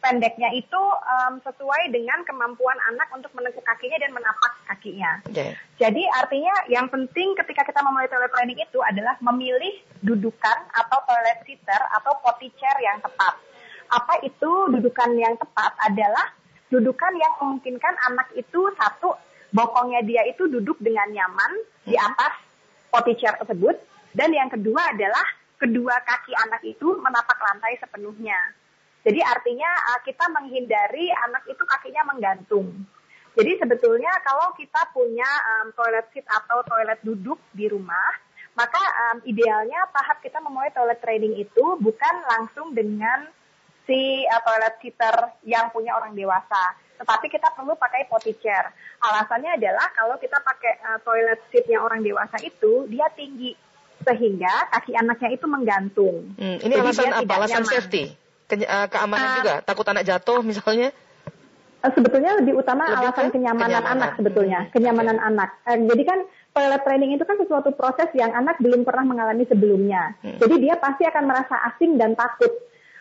Pendeknya 0.04 0.52
itu 0.52 0.82
um, 1.00 1.40
sesuai 1.40 1.88
dengan 1.88 2.20
kemampuan 2.28 2.76
anak 2.92 3.08
untuk 3.16 3.32
menekuk 3.32 3.64
kakinya 3.64 3.96
dan 4.04 4.12
menapak 4.12 4.52
kakinya. 4.68 5.24
Yeah. 5.32 5.56
Jadi 5.80 6.04
artinya 6.12 6.52
yang 6.68 6.92
penting 6.92 7.32
ketika 7.40 7.64
kita 7.64 7.80
memulai 7.80 8.04
toilet 8.12 8.28
training 8.28 8.60
itu 8.60 8.84
adalah 8.84 9.16
memilih 9.24 9.80
dudukan 10.04 10.58
atau 10.76 11.00
toilet 11.08 11.40
seater 11.48 11.80
atau 11.96 12.20
potty 12.20 12.52
chair 12.60 12.76
yang 12.84 13.00
tepat. 13.00 13.32
Apa 13.88 14.20
itu 14.20 14.68
dudukan 14.68 15.16
yang 15.16 15.40
tepat 15.40 15.72
adalah 15.88 16.36
dudukan 16.68 17.12
yang 17.16 17.32
memungkinkan 17.40 17.94
anak 18.12 18.28
itu 18.36 18.60
satu 18.76 19.16
bokongnya 19.56 20.04
dia 20.04 20.22
itu 20.28 20.44
duduk 20.52 20.76
dengan 20.84 21.08
nyaman 21.08 21.52
di 21.88 21.96
Hmm. 21.96 22.12
atas 22.12 22.34
potty 22.92 23.16
chair 23.16 23.40
tersebut 23.40 23.80
dan 24.12 24.36
yang 24.36 24.52
kedua 24.52 24.92
adalah 24.92 25.24
kedua 25.56 25.96
kaki 26.04 26.36
anak 26.44 26.60
itu 26.60 26.92
menapak 27.00 27.40
lantai 27.40 27.78
sepenuhnya. 27.80 28.36
Jadi 29.04 29.20
artinya 29.20 29.68
uh, 29.68 30.00
kita 30.00 30.24
menghindari 30.32 31.12
anak 31.12 31.44
itu 31.46 31.60
kakinya 31.60 32.08
menggantung. 32.08 32.72
Jadi 33.34 33.52
sebetulnya 33.60 34.10
kalau 34.24 34.54
kita 34.56 34.94
punya 34.94 35.26
um, 35.26 35.74
toilet 35.76 36.06
seat 36.14 36.24
atau 36.24 36.64
toilet 36.64 37.02
duduk 37.04 37.36
di 37.52 37.68
rumah, 37.68 38.16
maka 38.54 38.78
um, 38.78 39.18
idealnya 39.26 39.84
tahap 39.90 40.22
kita 40.22 40.38
memulai 40.40 40.70
toilet 40.70 41.02
training 41.02 41.34
itu 41.36 41.64
bukan 41.82 42.14
langsung 42.30 42.72
dengan 42.72 43.26
si 43.84 44.24
uh, 44.24 44.40
toilet 44.40 44.74
seater 44.80 45.16
yang 45.44 45.68
punya 45.74 45.98
orang 45.98 46.14
dewasa, 46.16 46.78
tetapi 46.96 47.26
kita 47.28 47.52
perlu 47.52 47.74
pakai 47.76 48.06
potty 48.08 48.32
chair. 48.40 48.70
Alasannya 49.02 49.58
adalah 49.60 49.90
kalau 49.92 50.16
kita 50.16 50.38
pakai 50.40 50.72
uh, 50.80 50.98
toilet 51.04 51.42
seatnya 51.52 51.82
orang 51.82 52.00
dewasa 52.00 52.38
itu 52.40 52.86
dia 52.88 53.10
tinggi 53.12 53.52
sehingga 54.04 54.70
kaki 54.78 54.94
anaknya 54.94 55.30
itu 55.34 55.46
menggantung. 55.50 56.16
Hmm, 56.38 56.58
ini 56.62 56.72
Jadi 56.72 56.82
alasan 56.86 57.12
apa? 57.12 57.32
Alasan 57.34 57.62
nyaman. 57.66 57.72
safety, 57.72 58.04
Ke- 58.44 58.60
uh, 58.60 58.86
keamanan 58.86 59.24
Ah. 59.26 59.34
juga. 59.38 59.54
Takut 59.62 59.86
anak 59.86 60.04
jatuh 60.04 60.40
misalnya. 60.42 60.92
Eh, 61.80 61.92
Sebetulnya 61.92 62.40
lebih 62.40 62.56
utama 62.56 62.88
Lebih 62.88 62.96
alasan 63.02 63.28
ke 63.28 63.36
kenyamanan, 63.36 63.68
kenyamanan. 63.68 63.92
anak 63.94 64.10
sebetulnya, 64.16 64.58
Hmm, 64.58 64.70
kenyamanan 64.72 65.18
anak. 65.18 65.50
Eh, 65.64 65.78
jadi 65.84 66.02
kan 66.02 66.18
toilet 66.50 66.80
training 66.80 67.10
itu 67.12 67.24
kan 67.24 67.36
sesuatu 67.36 67.70
proses 67.72 68.08
yang 68.14 68.32
anak 68.32 68.56
belum 68.56 68.82
pernah 68.82 69.04
mengalami 69.04 69.44
sebelumnya. 69.44 70.16
Hmm. 70.18 70.38
Jadi 70.38 70.54
dia 70.60 70.76
pasti 70.76 71.04
akan 71.04 71.24
merasa 71.24 71.56
asing 71.68 71.96
dan 71.96 72.12
takut. 72.14 72.48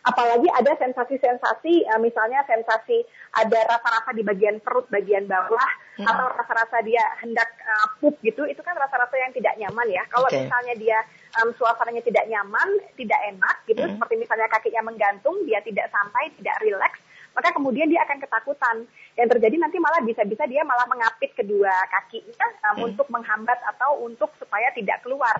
Apalagi 0.03 0.51
ada 0.51 0.75
sensasi-sensasi, 0.75 1.87
eh, 1.87 1.99
misalnya 2.01 2.43
sensasi 2.43 3.07
ada 3.31 3.55
rasa-rasa 3.63 4.11
di 4.11 4.19
bagian 4.19 4.59
perut, 4.59 4.83
bagian 4.89 5.23
bawah, 5.23 5.69
Hmm. 5.95 6.03
atau 6.03 6.27
rasa-rasa 6.33 6.83
dia 6.83 6.99
hendak 7.19 7.47
eh, 7.55 7.87
pup 7.99 8.19
gitu, 8.19 8.43
itu 8.43 8.59
kan 8.59 8.75
rasa-rasa 8.75 9.15
yang 9.15 9.31
tidak 9.31 9.55
nyaman 9.55 9.87
ya. 9.87 10.03
Kalau 10.07 10.27
Oke. 10.27 10.43
misalnya 10.43 10.75
dia 10.75 10.99
em, 11.41 11.49
suasananya 11.57 12.03
tidak 12.05 12.25
nyaman, 12.29 12.69
tidak 12.93 13.19
enak 13.33 13.55
gitu, 13.65 13.81
Hmm. 13.81 13.97
seperti 13.97 14.13
misalnya 14.21 14.47
kakinya 14.49 14.81
menggantung, 14.85 15.35
dia 15.47 15.59
tidak 15.65 15.89
santai, 15.89 16.29
tidak 16.37 16.55
rileks, 16.61 16.99
maka 17.33 17.49
kemudian 17.49 17.89
dia 17.89 18.05
akan 18.05 18.21
ketakutan. 18.21 18.85
Yang 19.17 19.27
terjadi 19.37 19.55
nanti 19.57 19.77
malah 19.81 20.01
bisa-bisa 20.05 20.45
dia 20.45 20.61
malah 20.61 20.85
mengapit 20.85 21.33
kedua 21.33 21.73
kakinya 21.89 22.47
um, 22.69 22.73
Hmm. 22.77 22.85
untuk 22.93 23.07
menghambat 23.09 23.57
atau 23.75 24.05
untuk 24.05 24.29
supaya 24.37 24.69
tidak 24.77 25.01
keluar 25.01 25.33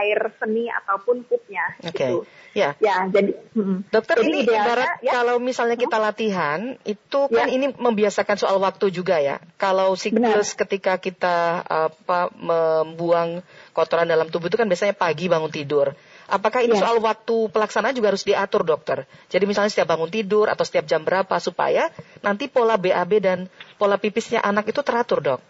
air 0.00 0.18
seni 0.40 0.66
ataupun 0.66 1.22
pupnya. 1.28 1.64
Oke. 1.82 1.92
Gitu. 1.94 2.18
Ya. 2.54 2.78
Ya, 2.78 3.02
jadi. 3.10 3.34
Dokter 3.90 4.22
Jadi 4.22 4.30
ini 4.30 4.38
idealnya, 4.46 4.62
ibarat 4.62 4.90
ya. 5.02 5.12
kalau 5.18 5.36
misalnya 5.42 5.74
kita 5.74 5.98
latihan 5.98 6.78
itu 6.86 7.20
kan 7.26 7.50
Ya. 7.50 7.50
ini 7.50 7.74
membiasakan 7.74 8.38
soal 8.38 8.62
waktu 8.62 8.94
juga 8.94 9.18
ya. 9.18 9.42
Kalau 9.58 9.98
siklus 9.98 10.54
ketika 10.54 10.98
kita 11.02 11.66
apa 11.66 12.30
membuang 12.34 13.42
kotoran 13.74 14.06
dalam 14.06 14.30
tubuh 14.30 14.46
itu 14.46 14.54
kan 14.54 14.70
biasanya 14.70 14.94
pagi 14.94 15.26
bangun 15.26 15.50
tidur. 15.50 15.90
Apakah 16.24 16.64
ini 16.64 16.78
Ya. 16.78 16.88
soal 16.88 17.02
waktu 17.02 17.50
pelaksanaan 17.52 17.92
juga 17.92 18.14
harus 18.14 18.24
diatur 18.24 18.64
dokter? 18.64 19.04
Jadi 19.28 19.44
misalnya 19.44 19.68
setiap 19.74 19.90
bangun 19.92 20.08
tidur 20.08 20.46
atau 20.48 20.62
setiap 20.64 20.86
jam 20.88 21.02
berapa 21.04 21.36
supaya 21.42 21.90
nanti 22.22 22.46
pola 22.48 22.78
BAB 22.80 23.18
dan 23.20 23.38
pola 23.76 23.98
pipisnya 24.00 24.40
anak 24.40 24.70
itu 24.70 24.80
teratur 24.80 25.20
dok? 25.20 25.40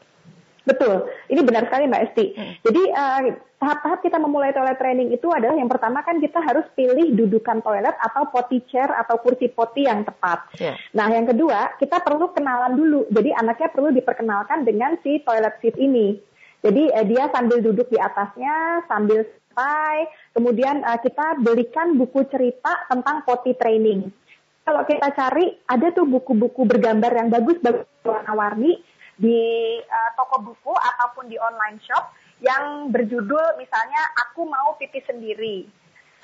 Betul, 0.64 1.12
ini 1.28 1.44
benar 1.44 1.68
sekali 1.68 1.85
Mbak 1.85 2.02
Esti. 2.09 2.26
Hmm. 2.33 2.52
Jadi 2.64 2.83
eh, 2.88 3.21
tahap-tahap 3.61 4.00
kita 4.00 4.16
memulai 4.16 4.56
toilet 4.56 4.80
training 4.80 5.12
itu 5.12 5.28
adalah 5.28 5.52
yang 5.56 5.68
pertama 5.68 6.00
kan 6.00 6.16
kita 6.21 6.40
harus 6.40 6.64
pilih 6.73 7.12
dudukan 7.12 7.61
toilet 7.61 7.92
atau 8.00 8.33
potty 8.33 8.64
chair 8.73 8.88
atau 8.88 9.21
kursi 9.21 9.52
potty 9.52 9.85
yang 9.85 10.09
tepat. 10.09 10.49
Ya. 10.56 10.73
Nah 10.97 11.12
yang 11.12 11.28
kedua 11.28 11.76
kita 11.76 12.00
perlu 12.00 12.33
kenalan 12.33 12.80
dulu. 12.80 13.04
Jadi 13.12 13.37
anaknya 13.37 13.68
perlu 13.68 13.92
diperkenalkan 13.92 14.64
dengan 14.64 14.97
si 15.04 15.21
toilet 15.21 15.61
seat 15.61 15.76
ini. 15.76 16.16
Jadi 16.64 16.83
eh, 16.97 17.04
dia 17.04 17.28
sambil 17.28 17.61
duduk 17.61 17.92
di 17.92 18.00
atasnya, 18.00 18.88
sambil 18.88 19.28
santai. 19.28 20.09
Kemudian 20.33 20.80
eh, 20.80 20.99
kita 21.04 21.44
belikan 21.44 22.00
buku 22.00 22.25
cerita 22.33 22.88
tentang 22.88 23.21
potty 23.28 23.52
training. 23.52 24.09
Kalau 24.64 24.80
kita 24.88 25.12
cari 25.12 25.61
ada 25.68 25.92
tuh 25.92 26.09
buku-buku 26.09 26.64
bergambar 26.64 27.12
yang 27.12 27.28
bagus, 27.28 27.61
bagus 27.61 27.85
warna-warni 28.00 28.80
di 29.14 29.78
uh, 29.78 30.11
toko 30.18 30.42
buku 30.42 30.75
ataupun 30.75 31.30
di 31.30 31.38
online 31.38 31.78
shop 31.83 32.11
yang 32.42 32.90
berjudul 32.90 33.59
misalnya 33.62 34.02
aku 34.26 34.42
mau 34.42 34.75
pipis 34.75 35.06
sendiri 35.06 35.71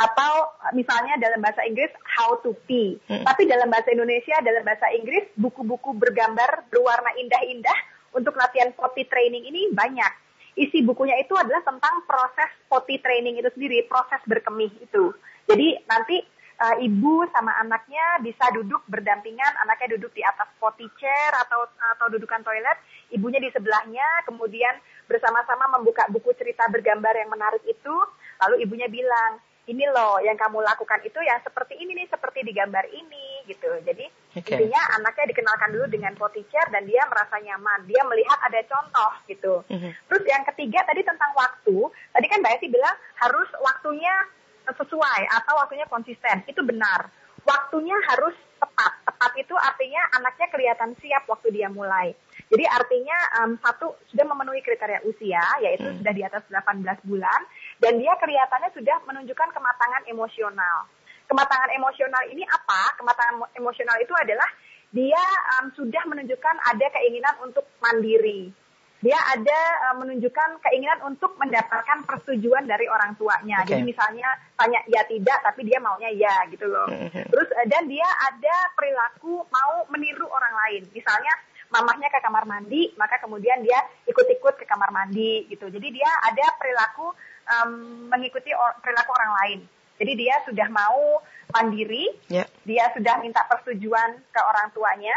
atau 0.00 0.32
uh, 0.64 0.72
misalnya 0.74 1.20
dalam 1.20 1.38
bahasa 1.38 1.62
Inggris 1.68 1.92
how 2.18 2.40
to 2.42 2.56
pee. 2.66 2.98
Hmm. 3.06 3.22
Tapi 3.22 3.46
dalam 3.46 3.70
bahasa 3.70 3.92
Indonesia 3.94 4.36
dalam 4.42 4.64
bahasa 4.66 4.90
Inggris 4.96 5.28
buku-buku 5.38 5.94
bergambar 5.94 6.66
berwarna 6.72 7.14
indah-indah 7.20 7.78
untuk 8.16 8.34
latihan 8.34 8.74
potty 8.74 9.06
training 9.06 9.46
ini 9.46 9.70
banyak. 9.70 10.10
Isi 10.58 10.82
bukunya 10.82 11.14
itu 11.22 11.32
adalah 11.38 11.62
tentang 11.62 12.02
proses 12.10 12.50
potty 12.66 12.98
training 12.98 13.38
itu 13.38 13.48
sendiri, 13.54 13.86
proses 13.86 14.18
berkemih 14.26 14.72
itu. 14.82 15.14
Jadi 15.46 15.78
nanti 15.86 16.18
uh, 16.60 16.76
ibu 16.78 17.24
sama 17.32 17.56
anaknya 17.58 18.20
bisa 18.20 18.52
duduk 18.52 18.84
berdampingan, 18.86 19.52
anaknya 19.64 19.96
duduk 19.96 20.12
di 20.12 20.20
atas 20.20 20.46
potty 20.60 20.86
chair 21.00 21.32
atau 21.48 21.64
atau 21.96 22.06
dudukan 22.12 22.44
toilet, 22.44 22.78
ibunya 23.16 23.40
di 23.40 23.48
sebelahnya, 23.50 24.06
kemudian 24.28 24.76
bersama-sama 25.08 25.80
membuka 25.80 26.06
buku 26.12 26.30
cerita 26.36 26.68
bergambar 26.68 27.16
yang 27.16 27.32
menarik 27.32 27.64
itu, 27.66 27.96
lalu 28.44 28.62
ibunya 28.62 28.86
bilang, 28.86 29.40
ini 29.66 29.86
loh 29.90 30.18
yang 30.22 30.34
kamu 30.34 30.60
lakukan 30.66 31.00
itu 31.06 31.18
yang 31.22 31.38
seperti 31.42 31.78
ini 31.78 31.94
nih, 31.94 32.08
seperti 32.10 32.42
di 32.42 32.52
gambar 32.54 32.84
ini 32.90 33.46
gitu. 33.46 33.70
Jadi 33.86 34.06
Oke. 34.34 34.50
intinya 34.50 34.82
anaknya 34.98 35.30
dikenalkan 35.30 35.70
dulu 35.74 35.86
dengan 35.86 36.12
potty 36.18 36.42
chair 36.50 36.66
dan 36.74 36.86
dia 36.86 37.02
merasa 37.06 37.38
nyaman, 37.38 37.86
dia 37.86 38.02
melihat 38.04 38.38
ada 38.46 38.60
contoh 38.66 39.12
gitu. 39.30 39.54
Mhm. 39.70 39.90
Terus 40.10 40.24
yang 40.26 40.44
ketiga 40.52 40.82
tadi 40.84 41.02
tentang 41.06 41.32
waktu, 41.38 41.76
tadi 42.10 42.26
kan 42.26 42.42
Mbak 42.42 42.54
Esi 42.58 42.66
bilang 42.66 42.96
harus 43.22 43.48
waktunya 43.62 44.14
sesuai 44.74 45.20
atau 45.30 45.54
waktunya 45.56 45.86
konsisten. 45.86 46.42
Itu 46.44 46.62
benar. 46.62 47.08
Waktunya 47.40 47.96
harus 48.06 48.36
tepat. 48.60 48.92
Tepat 49.02 49.32
itu 49.36 49.54
artinya 49.56 50.02
anaknya 50.12 50.46
kelihatan 50.48 50.92
siap 51.00 51.24
waktu 51.24 51.48
dia 51.50 51.68
mulai. 51.68 52.12
Jadi 52.50 52.64
artinya 52.66 53.16
em, 53.40 53.50
satu 53.56 53.94
sudah 54.10 54.26
memenuhi 54.26 54.60
kriteria 54.60 55.00
usia, 55.02 55.40
yaitu 55.62 55.86
Hmm. 55.86 55.98
sudah 56.02 56.12
di 56.12 56.22
atas 56.22 56.42
18 56.50 56.98
bulan, 57.02 57.40
dan 57.78 57.96
dia 57.96 58.12
kelihatannya 58.16 58.74
sudah 58.74 58.96
menunjukkan 59.06 59.48
kematangan 59.50 60.02
emosional. 60.04 60.90
Kematangan 61.24 61.70
emosional 61.72 62.22
ini 62.26 62.42
apa? 62.42 62.98
Kematangan 62.98 63.34
mo- 63.38 63.52
emosional 63.54 63.96
itu 64.02 64.10
adalah 64.12 64.50
dia 64.90 65.22
em, 65.56 65.70
sudah 65.72 66.02
menunjukkan 66.04 66.56
ada 66.66 66.86
keinginan 66.90 67.34
untuk 67.40 67.64
mandiri. 67.78 68.50
Dia 69.00 69.16
ada 69.16 69.60
eh, 69.88 69.94
menunjukkan 69.96 70.60
keinginan 70.60 71.00
untuk 71.08 71.32
mendapatkan 71.40 72.04
persetujuan 72.04 72.68
dari 72.68 72.84
orang 72.84 73.16
tuanya. 73.16 73.64
Oke. 73.64 73.72
Jadi 73.72 73.82
misalnya 73.82 74.28
tanya 74.54 74.80
ya 74.86 75.00
tidak, 75.08 75.40
tapi 75.40 75.64
dia 75.64 75.80
maunya 75.80 76.12
ya 76.12 76.44
gitu 76.52 76.68
loh. 76.68 76.84
Mhm. 76.88 77.32
Terus 77.32 77.48
eh, 77.56 77.66
dan 77.68 77.88
dia 77.88 78.04
ada 78.04 78.56
perilaku 78.76 79.40
mau 79.48 79.88
meniru 79.88 80.28
orang 80.28 80.52
lain. 80.66 80.82
Misalnya 80.92 81.32
mamahnya 81.70 82.10
ke 82.10 82.18
kamar 82.20 82.44
mandi, 82.44 82.92
maka 82.98 83.16
kemudian 83.22 83.62
dia 83.62 83.78
ikut-ikut 84.04 84.58
ke 84.58 84.66
kamar 84.66 84.90
mandi 84.90 85.48
gitu. 85.48 85.70
Jadi 85.70 85.88
dia 85.94 86.10
ada 86.26 86.58
perilaku 86.58 87.14
em, 87.46 87.70
mengikuti 88.10 88.50
or- 88.52 88.74
perilaku 88.82 89.10
orang 89.14 89.32
lain. 89.42 89.60
Jadi 90.00 90.12
dia 90.16 90.34
sudah 90.48 90.66
mau 90.66 91.20
mandiri, 91.52 92.08
Ya. 92.26 92.42
dia 92.64 92.88
sudah 92.90 93.20
minta 93.20 93.44
persetujuan 93.46 94.18
ke 94.32 94.40
orang 94.40 94.72
tuanya, 94.72 95.14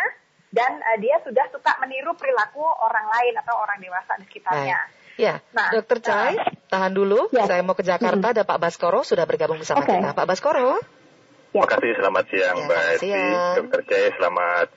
dan 0.54 0.72
eh, 0.94 0.98
dia 1.02 1.18
sudah 1.26 1.50
suka 1.50 1.82
meniru 1.82 2.14
perilaku 2.14 2.62
orang 2.62 3.10
lain 3.10 3.34
atau 3.42 3.58
orang 3.58 3.82
dewasa 3.82 4.22
di 4.22 4.26
sekitarnya. 4.30 4.80
Ya, 5.14 5.42
Nah, 5.54 5.70
Dokter 5.70 6.02
Cai, 6.02 6.34
tahan 6.74 6.90
dulu. 6.94 7.30
Ya. 7.30 7.46
Saya 7.46 7.62
mau 7.62 7.78
ke 7.78 7.86
Jakarta. 7.86 8.34
Ada 8.34 8.46
Pak 8.50 8.58
Baskoro 8.58 9.06
sudah 9.06 9.30
bergabung 9.30 9.62
bersama 9.62 9.86
Oke. 9.86 9.94
kita. 9.94 10.10
Pak 10.14 10.26
Baskoro. 10.26 10.78
Ya. 10.78 10.82
Terima 11.54 11.70
kasih, 11.70 11.92
selamat 12.02 12.26
siang 12.34 12.58
Ya, 12.58 12.66
Mbak 12.66 12.86
siang. 12.98 13.54
Dokter 13.62 13.82
Jaya, 13.86 14.10
selamat 14.18 14.68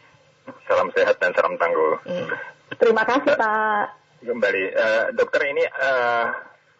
salam 0.68 0.88
sehat 0.92 1.16
dan 1.16 1.32
salam 1.32 1.56
tangguh. 1.56 1.94
Hmm. 2.04 2.28
Terima 2.76 3.02
kasih 3.08 3.32
Pak. 3.32 3.84
Kembali, 4.20 4.64
Eh, 4.76 5.04
dokter 5.16 5.40
ini 5.48 5.64
eh, 5.64 6.24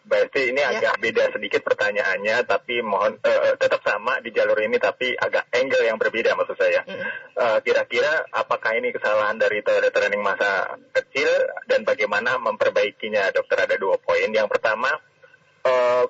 Mbak 0.07 0.19
Esti, 0.31 0.41
ini 0.55 0.61
Ya. 0.63 0.71
agak 0.71 1.03
beda 1.03 1.23
sedikit 1.35 1.61
pertanyaannya, 1.67 2.47
tapi 2.47 2.79
mohon 2.79 3.19
eh, 3.19 3.59
tetap 3.59 3.83
sama 3.83 4.23
di 4.23 4.31
jalur 4.31 4.55
ini, 4.63 4.79
tapi 4.79 5.11
agak 5.19 5.51
angle 5.51 5.83
yang 5.83 5.99
berbeda 5.99 6.31
maksud 6.31 6.55
saya. 6.55 6.81
Mm. 6.87 7.03
Eh, 7.35 7.57
Kira-kira 7.67 8.23
apakah 8.31 8.71
ini 8.79 8.95
kesalahan 8.95 9.35
dari 9.35 9.59
toilet 9.67 9.91
training 9.91 10.23
masa 10.23 10.79
kecil 10.95 11.27
dan 11.67 11.83
bagaimana 11.83 12.39
memperbaikinya, 12.39 13.35
dokter? 13.35 13.67
Ada 13.67 13.75
dua 13.75 13.99
poin. 13.99 14.31
Yang 14.31 14.47
pertama, 14.47 14.95
eh, 15.67 16.05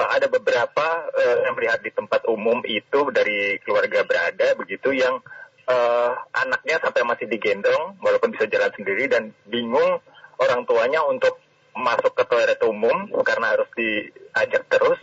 ada 0.00 0.26
beberapa 0.26 0.86
eh, 1.14 1.36
yang 1.46 1.54
melihat 1.54 1.80
di 1.84 1.92
tempat 1.94 2.26
umum 2.26 2.64
itu 2.66 3.14
dari 3.14 3.60
keluarga 3.62 4.02
berada 4.02 4.56
begitu 4.58 4.90
yang 4.96 5.22
eh, 5.70 6.12
anaknya 6.34 6.82
sampai 6.82 7.04
masih 7.06 7.30
digendong 7.30 8.00
walaupun 8.02 8.32
bisa 8.34 8.48
jalan 8.50 8.72
sendiri 8.74 9.06
dan 9.06 9.30
bingung 9.46 10.00
orang 10.40 10.64
tuanya 10.64 11.04
untuk 11.04 11.36
masuk 11.72 12.12
ke 12.12 12.24
toilet 12.24 12.60
umum 12.62 12.96
karena 13.22 13.54
harus 13.54 13.68
diajak 13.74 14.66
terus 14.66 14.98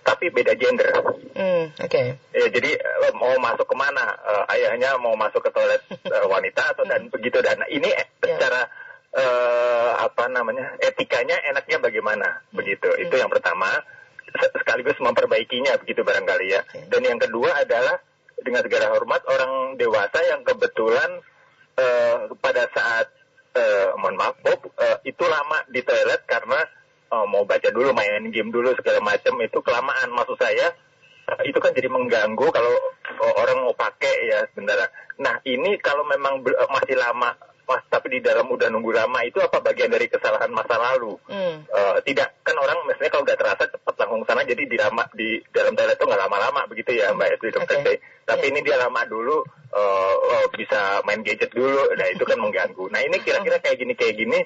tapi 0.00 0.26
beda 0.28 0.56
gender. 0.56 0.90
Hmm, 1.36 1.70
oke. 1.76 2.02
ya 2.32 2.46
jadi 2.50 2.70
eh, 2.74 3.12
mau 3.14 3.30
masuk 3.36 3.64
ke 3.64 3.76
mana? 3.76 4.16
Eh, 4.16 4.54
ayahnya 4.56 4.96
mau 4.96 5.14
masuk 5.14 5.44
ke 5.44 5.50
toilet 5.50 5.82
eh, 6.14 6.26
wanita 6.26 6.74
atau 6.74 6.84
dan 6.84 7.06
begitu. 7.08 7.38
Dan 7.40 7.62
ini 7.68 7.88
Ya. 8.20 8.36
secara 8.36 8.68
eh, 9.12 9.90
apa 9.98 10.28
namanya 10.28 10.76
etikanya 10.78 11.36
enaknya 11.46 11.78
bagaimana? 11.78 12.42
Begitu. 12.50 12.90
Itu 12.98 13.14
yang 13.14 13.28
pertama. 13.28 13.68
Se- 14.30 14.52
sekaligus 14.54 14.94
memperbaikinya 14.98 15.74
begitu 15.78 16.00
barangkali 16.00 16.46
ya. 16.48 16.62
Oke. 16.62 16.86
dan 16.86 17.02
yang 17.02 17.18
kedua 17.18 17.50
adalah 17.58 17.98
dengan 18.40 18.62
segala 18.62 18.86
hormat 18.90 19.20
orang 19.26 19.74
dewasa 19.76 20.16
yang 20.22 20.40
kebetulan 20.42 21.20
eh, 21.76 22.16
pada 22.38 22.66
saat 22.70 23.10
eh, 23.52 23.88
mohon 23.98 24.16
maaf 24.16 24.36
Bob 24.40 24.60
eh, 24.78 24.96
itu 25.04 25.24
lama 25.26 25.64
di 25.66 25.80
toilet 25.82 26.22
karena 26.24 26.60
eh, 27.10 27.26
mau 27.26 27.42
baca 27.42 27.68
dulu 27.70 27.90
main 27.90 28.30
game 28.30 28.50
dulu 28.50 28.74
segala 28.78 29.00
macam 29.00 29.34
itu 29.40 29.58
kelamaan 29.60 30.08
maksud 30.10 30.38
saya 30.38 30.70
eh, 31.26 31.40
itu 31.46 31.58
kan 31.58 31.74
jadi 31.74 31.90
mengganggu 31.90 32.46
kalau 32.50 32.74
eh, 33.04 33.34
orang 33.36 33.62
mau 33.66 33.74
pakai 33.74 34.14
ya 34.30 34.40
sebenarnya. 34.50 34.88
Nah 35.20 35.42
ini 35.44 35.76
kalau 35.78 36.06
memang 36.06 36.40
eh, 36.46 36.68
masih 36.70 36.96
lama 36.96 37.34
mas 37.70 37.86
tapi 37.86 38.10
di 38.10 38.18
dalam 38.18 38.50
udah 38.50 38.66
nunggu 38.66 38.90
lama 38.90 39.22
itu 39.22 39.38
apa 39.38 39.62
bagian 39.62 39.94
dari 39.94 40.10
kesalahan 40.10 40.50
masa 40.50 40.74
lalu? 40.74 41.14
Hmm. 41.30 41.62
Eh, 41.62 41.96
tidak 42.02 42.42
kan 42.42 42.58
orang 42.58 42.82
misalnya 42.82 43.14
kalau 43.14 43.22
udah 43.22 43.38
terasa 43.38 43.70
cepat 43.70 43.94
langsung 43.94 44.26
sana 44.26 44.42
jadi 44.42 44.66
di 44.66 44.74
lama 44.74 45.06
di 45.14 45.38
dalam 45.54 45.78
toilet 45.78 45.94
itu 45.94 46.02
nggak 46.02 46.18
lama-lama 46.18 46.66
begitu 46.66 46.98
ya 46.98 47.14
mbak 47.14 47.38
Esli 47.38 47.54
Oke. 47.54 47.78
Teh. 47.86 47.98
Tapi 48.26 48.46
Ya. 48.46 48.50
ini 48.50 48.60
dia 48.62 48.74
lama 48.74 49.02
dulu 49.06 49.42
eh, 49.70 50.14
eh, 50.34 50.44
bisa 50.54 51.02
main 51.06 51.22
gadget 51.22 51.50
dulu, 51.54 51.94
nah 51.94 52.06
itu 52.10 52.24
kan 52.26 52.38
mengganggu. 52.38 52.84
Nah 52.90 53.00
ini 53.02 53.22
kira-kira 53.22 53.62
kayak 53.62 53.76
gini 53.78 53.92
kayak 53.94 54.14
gini 54.18 54.38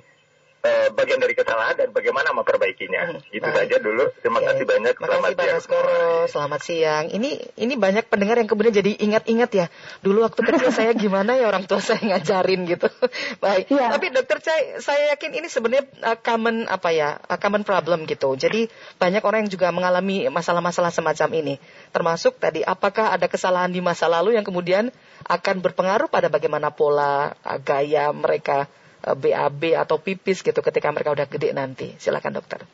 eh, 0.65 0.89
bagian 0.97 1.21
dari 1.21 1.37
kesalahan 1.37 1.77
dan 1.77 1.89
bagaimana 1.93 2.33
memperbaikinya. 2.33 3.03
Hmm, 3.15 3.21
Itu 3.29 3.45
baik. 3.45 3.57
saja 3.69 3.77
dulu. 3.85 4.09
Terima 4.25 4.41
Oke. 4.41 4.47
kasih 4.49 4.65
banyak. 4.65 4.95
Terima 4.97 5.09
kasih 5.13 5.21
Pak 5.21 5.45
siang 5.45 5.59
Baskoro. 5.61 5.85
semua. 5.85 6.31
Selamat 6.33 6.61
siang. 6.65 7.05
Ini 7.13 7.31
ini 7.61 7.75
banyak 7.77 8.05
pendengar 8.09 8.41
yang 8.41 8.49
kemudian 8.49 8.73
jadi 8.73 8.97
ingat-ingat 8.97 9.51
ya. 9.53 9.67
Dulu 10.01 10.25
waktu 10.25 10.41
kecil 10.49 10.71
saya 10.73 10.91
gimana 10.97 11.37
ya 11.37 11.47
orang 11.53 11.69
tua 11.69 11.85
saya 11.85 12.01
ngajarin 12.01 12.65
gitu. 12.65 12.89
Baik. 13.45 13.69
Iya. 13.69 13.87
Tapi 13.93 14.07
dokter 14.11 14.39
saya, 14.41 14.63
saya 14.81 15.03
yakin 15.15 15.31
ini 15.45 15.49
sebenarnya 15.53 15.85
uh, 16.01 16.17
common 16.19 16.65
apa 16.67 16.89
ya? 16.91 17.21
uh, 17.21 17.39
common 17.39 17.63
problem 17.63 18.09
gitu. 18.09 18.33
Jadi 18.33 18.73
banyak 18.97 19.21
orang 19.21 19.47
yang 19.47 19.53
juga 19.53 19.69
mengalami 19.69 20.27
masalah-masalah 20.33 20.91
semacam 20.91 21.29
ini. 21.45 21.55
Termasuk 21.93 22.41
tadi 22.41 22.65
apakah 22.65 23.13
ada 23.13 23.29
kesalahan 23.29 23.69
di 23.69 23.85
masa 23.85 24.09
lalu 24.09 24.35
yang 24.41 24.47
kemudian 24.47 24.89
akan 25.29 25.61
berpengaruh 25.61 26.09
pada 26.09 26.33
bagaimana 26.33 26.73
pola 26.73 27.37
uh, 27.45 27.59
gaya 27.61 28.09
mereka 28.11 28.65
BAB 29.13 29.77
atau 29.77 30.01
pipis 30.01 30.41
gitu 30.41 30.65
ketika 30.65 30.89
mereka 30.89 31.13
udah 31.13 31.29
gede 31.29 31.53
nanti. 31.53 31.93
Silakan 32.01 32.41
dokter. 32.41 32.65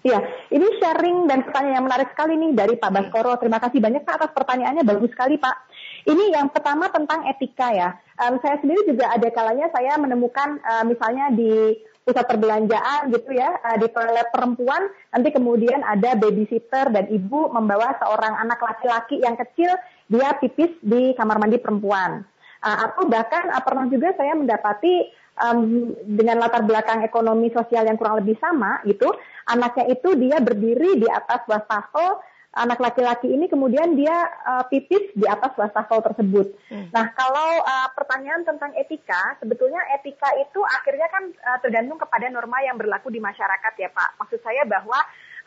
Iya, 0.00 0.16
ini 0.48 0.64
sharing 0.80 1.28
dan 1.28 1.44
pertanyaan 1.44 1.76
yang 1.76 1.84
menarik 1.84 2.08
sekali 2.16 2.32
nih 2.32 2.56
dari 2.56 2.74
Pak 2.80 2.88
Baskoro. 2.88 3.36
Terima 3.36 3.60
kasih 3.60 3.84
banyak 3.84 4.00
Pak 4.08 4.16
atas 4.16 4.32
pertanyaannya, 4.32 4.80
bagus 4.80 5.12
sekali 5.12 5.36
Pak. 5.36 5.56
Ini 6.08 6.32
yang 6.32 6.48
pertama 6.48 6.88
tentang 6.88 7.28
etika 7.28 7.68
ya. 7.68 8.00
Em, 8.16 8.40
saya 8.40 8.56
sendiri 8.64 8.88
juga 8.88 9.12
ada 9.12 9.28
kalanya 9.28 9.68
saya 9.68 10.00
menemukan 10.00 10.56
eh, 10.56 10.84
misalnya 10.88 11.28
di 11.36 11.76
pusat 12.00 12.24
perbelanjaan 12.24 13.12
gitu 13.12 13.30
ya, 13.36 13.60
eh, 13.60 13.76
di 13.76 13.92
toilet 13.92 14.28
perempuan, 14.32 14.88
nanti 15.12 15.28
kemudian 15.36 15.84
ada 15.84 16.16
babysitter 16.16 16.88
dan 16.88 17.04
ibu 17.12 17.52
membawa 17.52 17.92
seorang 18.00 18.40
anak 18.40 18.56
laki-laki 18.56 19.20
yang 19.20 19.36
kecil, 19.36 19.76
dia 20.08 20.32
pipis 20.40 20.80
di 20.80 21.12
kamar 21.12 21.36
mandi 21.36 21.60
perempuan. 21.60 22.24
Eh, 22.60 22.78
atau 22.88 23.08
bahkan 23.08 23.48
eh, 23.52 23.62
pernah 23.64 23.88
juga 23.88 24.12
saya 24.16 24.36
mendapati 24.36 25.19
em, 25.40 25.92
dengan 26.04 26.40
latar 26.40 26.62
belakang 26.64 27.00
ekonomi 27.02 27.48
sosial 27.50 27.88
yang 27.88 27.96
kurang 27.96 28.20
lebih 28.20 28.36
sama 28.38 28.80
gitu, 28.84 29.08
anaknya 29.48 29.96
itu 29.96 30.08
dia 30.20 30.38
berdiri 30.38 31.00
di 31.00 31.08
atas 31.08 31.42
wastafel, 31.48 32.20
anak 32.50 32.82
laki-laki 32.82 33.30
ini 33.30 33.46
kemudian 33.46 33.94
dia 33.94 34.26
eh, 34.26 34.64
pipis 34.66 35.14
di 35.14 35.26
atas 35.26 35.54
wastafel 35.54 36.02
tersebut. 36.02 36.50
Nah, 36.90 37.14
kalau 37.14 37.62
eh, 37.62 37.88
pertanyaan 37.94 38.42
tentang 38.42 38.74
etika, 38.74 39.38
sebetulnya 39.38 39.78
etika 39.94 40.26
itu 40.42 40.58
akhirnya 40.62 41.06
kan 41.14 41.24
eh, 41.30 41.58
tergantung 41.62 41.98
kepada 42.02 42.26
norma 42.26 42.58
yang 42.66 42.74
berlaku 42.74 43.10
di 43.14 43.22
masyarakat 43.22 43.72
ya 43.78 43.90
Pak. 43.94 44.18
Maksud 44.18 44.40
saya 44.42 44.66
bahwa 44.66 44.98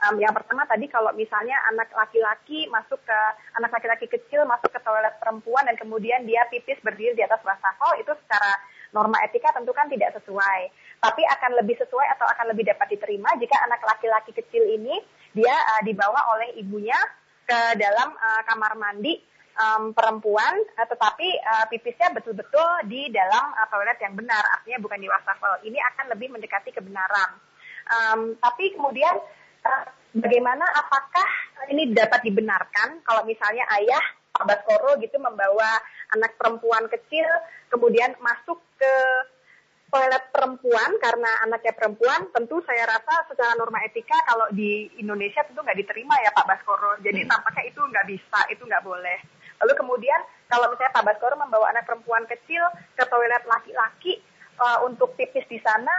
em, 0.07 0.15
yang 0.23 0.31
pertama 0.31 0.63
tadi 0.63 0.87
kalau 0.87 1.11
misalnya 1.11 1.59
anak 1.75 1.91
laki-laki 1.91 2.71
masuk 2.71 3.03
ke 3.03 3.19
anak 3.59 3.71
laki-laki 3.75 4.07
kecil 4.07 4.47
masuk 4.47 4.71
ke 4.71 4.79
toilet 4.79 5.15
perempuan 5.19 5.67
dan 5.67 5.75
kemudian 5.75 6.23
dia 6.23 6.47
pipis 6.47 6.79
berdiri 6.79 7.19
di 7.19 7.23
atas 7.23 7.43
wastafel 7.43 7.99
itu 7.99 8.15
secara 8.23 8.63
norma 8.93 9.19
etika 9.25 9.51
tentu 9.51 9.73
kan 9.73 9.89
tidak 9.89 10.13
sesuai. 10.21 10.59
Tapi 11.01 11.21
akan 11.25 11.51
lebih 11.59 11.75
sesuai 11.81 12.07
atau 12.15 12.25
akan 12.29 12.53
lebih 12.55 12.69
dapat 12.69 12.93
diterima 12.93 13.33
jika 13.41 13.57
anak 13.65 13.81
laki-laki 13.83 14.31
kecil 14.31 14.63
ini 14.63 14.95
dia 15.33 15.51
uh, 15.51 15.81
dibawa 15.83 16.37
oleh 16.37 16.55
ibunya 16.61 16.97
ke 17.43 17.59
dalam 17.75 18.15
uh, 18.15 18.41
kamar 18.47 18.77
mandi 18.79 19.19
um, 19.57 19.91
perempuan, 19.91 20.55
uh, 20.79 20.87
tetapi 20.87 21.27
uh, 21.43 21.65
pipisnya 21.67 22.13
betul-betul 22.15 22.87
di 22.87 23.09
dalam 23.11 23.51
uh, 23.51 23.67
toilet 23.67 23.99
yang 23.99 24.15
benar, 24.15 24.41
artinya 24.61 24.79
bukan 24.79 24.99
di 25.01 25.09
wastafel. 25.09 25.59
Ini 25.65 25.79
akan 25.93 26.05
lebih 26.15 26.31
mendekati 26.31 26.71
kebenaran. 26.71 27.35
Um, 27.83 28.19
tapi 28.39 28.71
kemudian 28.77 29.19
uh, 29.67 29.83
bagaimana 30.15 30.63
apakah 30.63 31.29
ini 31.73 31.91
dapat 31.91 32.23
dibenarkan 32.23 33.03
kalau 33.03 33.27
misalnya 33.27 33.67
ayah 33.81 34.22
Pak 34.33 34.49
Baskoro 34.49 34.97
gitu 34.97 35.21
membawa 35.21 35.77
anak 36.17 36.33
perempuan 36.41 36.89
kecil 36.89 37.25
kemudian 37.69 38.17
masuk 38.17 38.57
ke 38.81 38.93
toilet 39.93 40.25
perempuan 40.33 40.89
karena 40.97 41.29
anaknya 41.45 41.69
perempuan 41.77 42.25
tentu 42.33 42.57
saya 42.65 42.89
rasa 42.89 43.29
secara 43.29 43.53
norma 43.53 43.77
etika 43.85 44.17
kalau 44.25 44.49
di 44.49 44.89
Indonesia 44.97 45.45
tentu 45.45 45.61
nggak 45.61 45.77
diterima 45.77 46.17
ya 46.25 46.33
Pak 46.33 46.49
Baskoro 46.49 46.97
jadi 47.05 47.29
tampaknya 47.29 47.69
itu 47.69 47.77
nggak 47.77 48.05
bisa 48.09 48.39
itu 48.49 48.65
nggak 48.65 48.81
boleh. 48.81 49.21
Lalu 49.61 49.73
kemudian 49.77 50.19
kalau 50.49 50.73
misalnya 50.73 50.97
Pak 50.97 51.05
Baskoro 51.05 51.37
membawa 51.37 51.69
anak 51.69 51.85
perempuan 51.85 52.25
kecil 52.25 52.65
ke 52.97 53.05
toilet 53.05 53.45
laki-laki 53.45 54.17
uh, 54.57 54.81
untuk 54.81 55.13
pipis 55.13 55.45
di 55.45 55.61
sana 55.61 55.93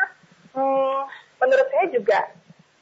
hmm, 0.59 1.01
menurut 1.38 1.68
saya 1.70 1.87
juga 1.94 2.18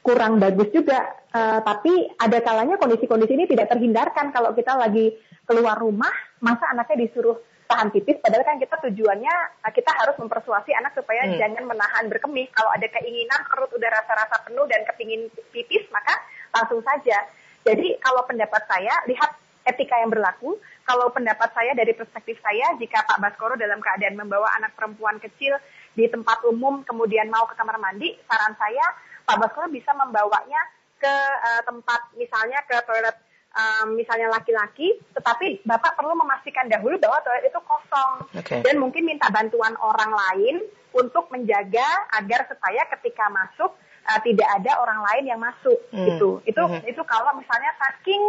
kurang 0.03 0.41
bagus 0.41 0.73
juga. 0.73 1.13
Uh, 1.33 1.61
tapi 1.61 2.09
ada 2.21 2.41
kalanya 2.41 2.77
kondisi-kondisi 2.77 3.37
ini 3.37 3.47
tidak 3.49 3.69
terhindarkan 3.73 4.33
kalau 4.33 4.53
kita 4.53 4.77
lagi 4.77 5.13
keluar 5.53 5.77
rumah, 5.77 6.13
masa 6.41 6.73
anaknya 6.73 7.05
disuruh 7.05 7.37
tahan 7.69 7.93
pipis, 7.93 8.21
padahal 8.21 8.45
kan 8.45 8.57
kita 8.61 8.77
tujuannya 8.89 9.35
uh, 9.65 9.73
kita 9.73 9.93
harus 9.97 10.17
mempersuasi 10.21 10.73
anak 10.77 10.93
supaya 10.97 11.25
Hmm. 11.29 11.37
jangan 11.41 11.65
menahan 11.69 12.05
berkemih. 12.09 12.49
Kalau 12.53 12.73
ada 12.73 12.89
keinginan 12.89 13.41
perut 13.49 13.73
udah 13.73 13.91
rasa-rasa 13.93 14.45
penuh 14.49 14.65
dan 14.69 14.85
kepingin 14.89 15.29
pipis, 15.53 15.89
maka 15.93 16.17
langsung 16.53 16.81
saja. 16.85 17.29
Jadi 17.63 17.97
kalau 18.01 18.25
pendapat 18.29 18.65
saya, 18.69 18.93
lihat 19.09 19.31
etika 19.63 19.95
yang 20.03 20.11
berlaku. 20.11 20.59
Kalau 20.83 21.15
pendapat 21.15 21.55
saya 21.55 21.73
dari 21.79 21.95
perspektif 21.95 22.43
saya, 22.43 22.75
jika 22.77 23.07
Pak 23.07 23.23
Baskoro 23.23 23.55
dalam 23.55 23.79
keadaan 23.79 24.19
membawa 24.19 24.51
anak 24.59 24.75
perempuan 24.75 25.23
kecil 25.23 25.55
di 25.95 26.11
tempat 26.11 26.43
umum 26.51 26.83
kemudian 26.83 27.31
mau 27.31 27.47
ke 27.47 27.55
kamar 27.55 27.79
mandi, 27.79 28.11
saran 28.27 28.59
saya 28.59 28.83
Pak 29.23 29.39
Baskoro 29.39 29.71
bisa 29.71 29.95
membawanya 29.95 30.59
ke 30.99 31.15
eh, 31.47 31.63
tempat 31.63 32.15
misalnya 32.19 32.59
ke 32.67 32.75
toilet 32.83 33.15
eh, 33.53 33.85
misalnya 33.93 34.33
laki-laki, 34.33 34.97
tetapi 35.13 35.61
Bapak 35.63 35.95
perlu 35.95 36.17
memastikan 36.17 36.67
dahulu 36.67 36.97
bahwa 36.97 37.21
toilet 37.21 37.49
itu 37.49 37.61
kosong 37.63 38.13
Oke. 38.33 38.65
dan 38.65 38.75
mungkin 38.81 39.05
minta 39.05 39.29
bantuan 39.29 39.77
orang 39.79 40.13
lain 40.13 40.65
untuk 40.93 41.29
menjaga 41.29 41.85
agar 42.17 42.45
supaya 42.49 42.85
ketika 42.97 43.29
masuk 43.29 43.73
eh, 44.03 44.21
tidak 44.27 44.49
ada 44.59 44.83
orang 44.83 44.99
lain 44.99 45.25
yang 45.31 45.41
masuk 45.41 45.79
Hmm. 45.95 46.05
gitu. 46.11 46.43
Itu 46.43 46.59
Mhm. 46.59 46.91
itu 46.91 47.03
kalau 47.07 47.39
misalnya 47.39 47.71
saking 47.79 48.23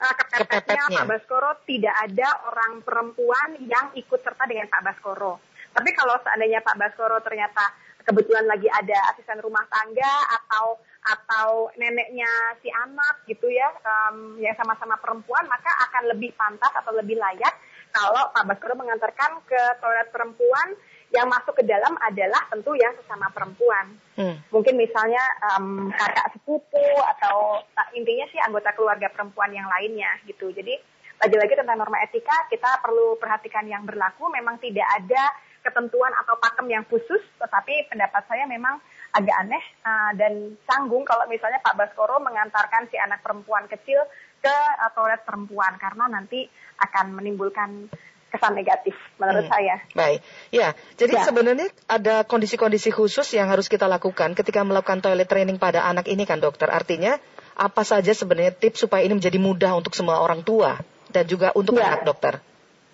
uh, 0.00 0.14
kepepetnya 0.16 0.80
Kepepetnya. 0.80 0.96
Pak 0.96 1.06
Baskoro 1.12 1.50
tidak 1.68 1.92
ada 1.92 2.28
orang 2.48 2.80
perempuan 2.80 3.48
yang 3.68 3.92
ikut 3.92 4.16
serta 4.24 4.48
dengan 4.48 4.72
Pak 4.72 4.80
Baskoro. 4.80 5.36
Tapi 5.70 5.90
kalau 5.92 6.16
seandainya 6.24 6.64
Pak 6.64 6.72
Baskoro 6.74 7.20
ternyata 7.20 7.68
kebetulan 8.00 8.48
lagi 8.48 8.64
ada 8.66 9.12
asisten 9.12 9.44
rumah 9.44 9.60
tangga 9.68 10.14
atau 10.40 10.80
atau 11.00 11.72
neneknya 11.80 12.28
si 12.60 12.68
anak 12.68 13.24
gitu 13.24 13.48
ya 13.48 13.72
um, 13.80 14.36
yang 14.36 14.52
sama-sama 14.60 15.00
perempuan 15.00 15.48
maka 15.48 15.72
akan 15.88 16.12
lebih 16.12 16.36
pantas 16.36 16.72
atau 16.76 16.92
lebih 16.92 17.16
layak 17.16 17.56
kalau 17.90 18.30
Pak 18.30 18.46
Baskoro 18.46 18.78
mengantarkan 18.78 19.42
ke 19.48 19.60
toilet 19.82 20.08
perempuan 20.14 20.68
yang 21.10 21.26
masuk 21.26 21.58
ke 21.58 21.66
dalam 21.66 21.98
adalah 21.98 22.46
tentu 22.46 22.78
yang 22.78 22.94
sesama 23.02 23.26
perempuan. 23.34 23.98
Hmm. 24.14 24.38
Mungkin 24.54 24.78
misalnya 24.78 25.22
um, 25.50 25.90
kakak 25.90 26.38
sepupu 26.38 26.86
atau 27.18 27.58
uh, 27.58 27.88
intinya 27.98 28.30
sih 28.30 28.38
anggota 28.38 28.70
keluarga 28.78 29.10
perempuan 29.10 29.50
yang 29.50 29.66
lainnya 29.66 30.06
gitu. 30.22 30.54
Jadi 30.54 30.78
lagi-lagi 31.18 31.58
tentang 31.58 31.82
norma 31.82 31.98
etika 32.06 32.46
kita 32.46 32.78
perlu 32.78 33.18
perhatikan 33.18 33.66
yang 33.66 33.82
berlaku. 33.82 34.30
Memang 34.30 34.62
tidak 34.62 34.86
ada 34.86 35.34
ketentuan 35.60 36.14
atau 36.14 36.38
pakem 36.40 36.70
yang 36.72 36.86
khusus, 36.88 37.20
tetapi 37.36 37.90
pendapat 37.90 38.22
saya 38.30 38.46
memang 38.48 38.80
agak 39.10 39.36
aneh 39.42 39.64
uh, 39.82 40.12
dan 40.14 40.54
canggung 40.66 41.02
kalau 41.02 41.26
misalnya 41.26 41.58
Pak 41.58 41.74
Baskoro 41.74 42.22
mengantarkan 42.22 42.86
si 42.90 42.96
anak 42.96 43.26
perempuan 43.26 43.66
kecil 43.66 43.98
ke 44.38 44.54
uh, 44.54 44.90
toilet 44.94 45.26
perempuan 45.26 45.74
karena 45.82 46.06
nanti 46.06 46.46
akan 46.78 47.18
menimbulkan 47.18 47.90
kesan 48.30 48.54
negatif 48.54 48.94
menurut 49.18 49.50
hmm. 49.50 49.52
saya. 49.52 49.76
Baik, 49.92 50.22
ya. 50.54 50.72
Jadi 50.94 51.14
ya. 51.18 51.26
sebenarnya 51.26 51.68
ada 51.90 52.22
kondisi-kondisi 52.22 52.94
khusus 52.94 53.26
yang 53.34 53.50
harus 53.50 53.66
kita 53.66 53.90
lakukan 53.90 54.38
ketika 54.38 54.62
melakukan 54.62 55.02
toilet 55.02 55.26
training 55.26 55.58
pada 55.58 55.82
anak 55.82 56.06
ini 56.06 56.22
kan 56.22 56.38
dokter. 56.38 56.70
Artinya 56.70 57.18
apa 57.58 57.82
saja 57.82 58.14
sebenarnya 58.14 58.54
tips 58.54 58.86
supaya 58.86 59.02
ini 59.02 59.18
menjadi 59.18 59.36
mudah 59.42 59.74
untuk 59.74 59.98
semua 59.98 60.22
orang 60.22 60.46
tua 60.46 60.78
dan 61.10 61.26
juga 61.26 61.50
untuk 61.58 61.76
ya. 61.76 61.90
anak 61.90 62.06
dokter? 62.06 62.38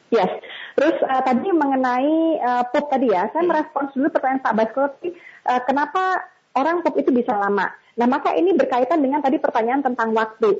Yes. 0.08 0.32
Terus 0.76 0.96
uh, 1.08 1.22
tadi 1.24 1.48
mengenai 1.48 2.36
uh, 2.36 2.64
pup 2.68 2.92
tadi 2.92 3.08
ya, 3.08 3.32
saya 3.32 3.48
merespons 3.48 3.96
dulu 3.96 4.12
pertanyaan 4.12 4.44
Pak 4.44 4.54
Baskoro, 4.60 4.88
uh, 4.92 5.60
kenapa 5.64 6.28
orang 6.52 6.84
pup 6.84 6.92
itu 7.00 7.08
bisa 7.08 7.32
lama? 7.32 7.72
Nah 7.96 8.04
maka 8.04 8.36
ini 8.36 8.52
berkaitan 8.52 9.00
dengan 9.00 9.24
tadi 9.24 9.40
pertanyaan 9.40 9.80
tentang 9.80 10.12
waktu. 10.12 10.52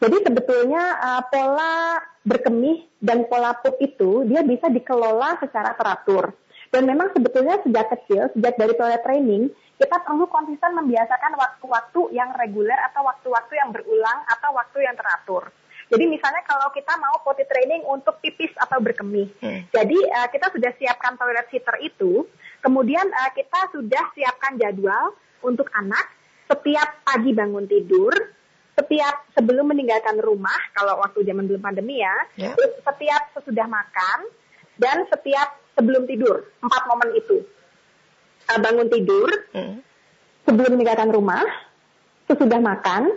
Jadi 0.00 0.16
sebetulnya 0.24 0.82
uh, 0.96 1.22
pola 1.28 2.00
berkemih 2.24 2.88
dan 2.96 3.28
pola 3.28 3.52
pup 3.60 3.76
itu 3.76 4.24
dia 4.24 4.40
bisa 4.40 4.72
dikelola 4.72 5.36
secara 5.36 5.76
teratur. 5.76 6.32
Dan 6.68 6.88
memang 6.88 7.12
sebetulnya 7.12 7.60
sejak 7.64 7.92
kecil, 7.92 8.28
sejak 8.36 8.56
dari 8.56 8.72
toilet 8.76 9.00
training, 9.04 9.52
kita 9.80 10.04
perlu 10.04 10.28
konsisten 10.28 10.76
membiasakan 10.76 11.32
waktu-waktu 11.36 12.12
yang 12.12 12.32
reguler 12.36 12.76
atau 12.92 13.04
waktu-waktu 13.08 13.52
yang 13.56 13.72
berulang 13.72 14.18
atau 14.28 14.52
waktu 14.52 14.84
yang 14.84 14.96
teratur. 14.96 15.48
Jadi 15.88 16.04
misalnya 16.04 16.44
kalau 16.44 16.68
kita 16.76 16.92
mau 17.00 17.16
potty 17.24 17.48
training 17.48 17.80
untuk 17.88 18.20
pipis 18.20 18.52
atau 18.60 18.76
berkemih, 18.76 19.32
hmm. 19.40 19.72
jadi 19.72 19.98
uh, 20.20 20.28
kita 20.28 20.52
sudah 20.52 20.72
siapkan 20.76 21.16
toilet 21.16 21.48
seater 21.48 21.80
itu, 21.80 22.28
kemudian 22.60 23.08
uh, 23.08 23.30
kita 23.32 23.72
sudah 23.72 24.12
siapkan 24.12 24.60
jadwal 24.60 25.16
untuk 25.40 25.72
anak 25.72 26.04
setiap 26.44 27.00
pagi 27.08 27.32
bangun 27.32 27.64
tidur, 27.64 28.12
setiap 28.76 29.32
sebelum 29.32 29.72
meninggalkan 29.72 30.20
rumah 30.20 30.60
kalau 30.76 31.00
waktu 31.00 31.24
zaman 31.24 31.48
belum 31.48 31.64
pandemi 31.64 32.04
ya, 32.04 32.16
yeah. 32.36 32.52
terus 32.52 32.76
setiap 32.84 33.32
sesudah 33.40 33.64
makan 33.64 34.18
dan 34.76 35.08
setiap 35.08 35.56
sebelum 35.72 36.04
tidur 36.04 36.52
empat 36.60 36.82
momen 36.84 37.16
itu 37.16 37.48
uh, 38.52 38.60
bangun 38.60 38.92
tidur, 38.92 39.28
mm. 39.56 39.80
sebelum 40.44 40.70
meninggalkan 40.76 41.08
rumah, 41.08 41.48
sesudah 42.28 42.60
makan 42.60 43.08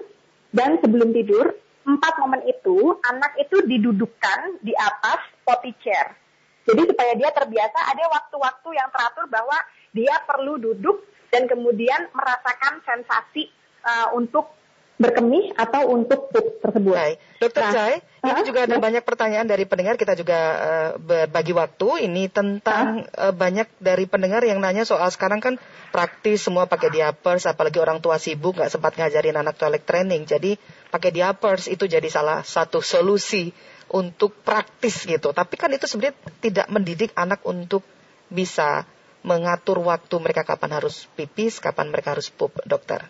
dan 0.56 0.80
sebelum 0.80 1.12
tidur 1.12 1.52
empat 1.86 2.14
momen 2.22 2.42
itu 2.46 2.98
anak 3.10 3.34
itu 3.42 3.62
didudukkan 3.66 4.62
di 4.62 4.74
atas 4.78 5.22
potty 5.42 5.74
chair. 5.82 6.14
Jadi 6.62 6.94
supaya 6.94 7.18
dia 7.18 7.34
terbiasa 7.34 7.80
ada 7.90 8.06
waktu-waktu 8.06 8.70
yang 8.78 8.90
teratur 8.94 9.26
bahwa 9.28 9.58
dia 9.92 10.14
perlu 10.30 10.62
duduk 10.62 11.02
dan 11.34 11.50
kemudian 11.50 12.12
merasakan 12.14 12.80
sensasi 12.86 13.50
uh, 13.82 14.14
untuk 14.14 14.61
berkemih 15.02 15.58
atau 15.58 15.90
untuk 15.90 16.30
pup 16.30 16.62
tersebut. 16.62 16.94
Baik. 16.94 17.18
Dokter 17.42 17.62
nah, 17.66 17.74
Jai, 17.74 17.96
uh, 17.98 18.28
ini 18.38 18.42
juga 18.46 18.70
ada 18.70 18.78
uh, 18.78 18.82
banyak 18.82 19.02
pertanyaan 19.02 19.50
dari 19.50 19.66
pendengar. 19.66 19.98
Kita 19.98 20.14
juga 20.14 20.40
uh, 20.40 20.90
berbagi 21.02 21.58
waktu. 21.58 22.06
Ini 22.06 22.30
tentang 22.30 23.10
uh, 23.10 23.30
uh, 23.30 23.34
banyak 23.34 23.66
dari 23.82 24.06
pendengar 24.06 24.46
yang 24.46 24.62
nanya 24.62 24.86
soal 24.86 25.10
sekarang 25.10 25.42
kan 25.42 25.58
praktis 25.90 26.46
semua 26.46 26.70
pakai 26.70 26.94
diapers, 26.94 27.50
apalagi 27.50 27.82
orang 27.82 27.98
tua 27.98 28.22
sibuk 28.22 28.62
nggak 28.62 28.70
sempat 28.70 28.94
ngajarin 29.02 29.42
anak 29.42 29.58
toilet 29.58 29.82
training. 29.82 30.30
Jadi 30.30 30.54
pakai 30.94 31.10
diapers 31.10 31.66
itu 31.66 31.90
jadi 31.90 32.06
salah 32.06 32.46
satu 32.46 32.86
solusi 32.86 33.50
untuk 33.90 34.38
praktis 34.46 35.02
gitu. 35.10 35.34
Tapi 35.34 35.58
kan 35.58 35.74
itu 35.74 35.90
sebenarnya 35.90 36.16
tidak 36.46 36.70
mendidik 36.70 37.12
anak 37.18 37.42
untuk 37.50 37.82
bisa 38.30 38.86
mengatur 39.26 39.82
waktu 39.82 40.16
mereka 40.22 40.46
kapan 40.46 40.78
harus 40.78 41.10
pipis, 41.18 41.58
kapan 41.58 41.90
mereka 41.90 42.14
harus 42.14 42.30
pup, 42.30 42.54
dokter. 42.66 43.06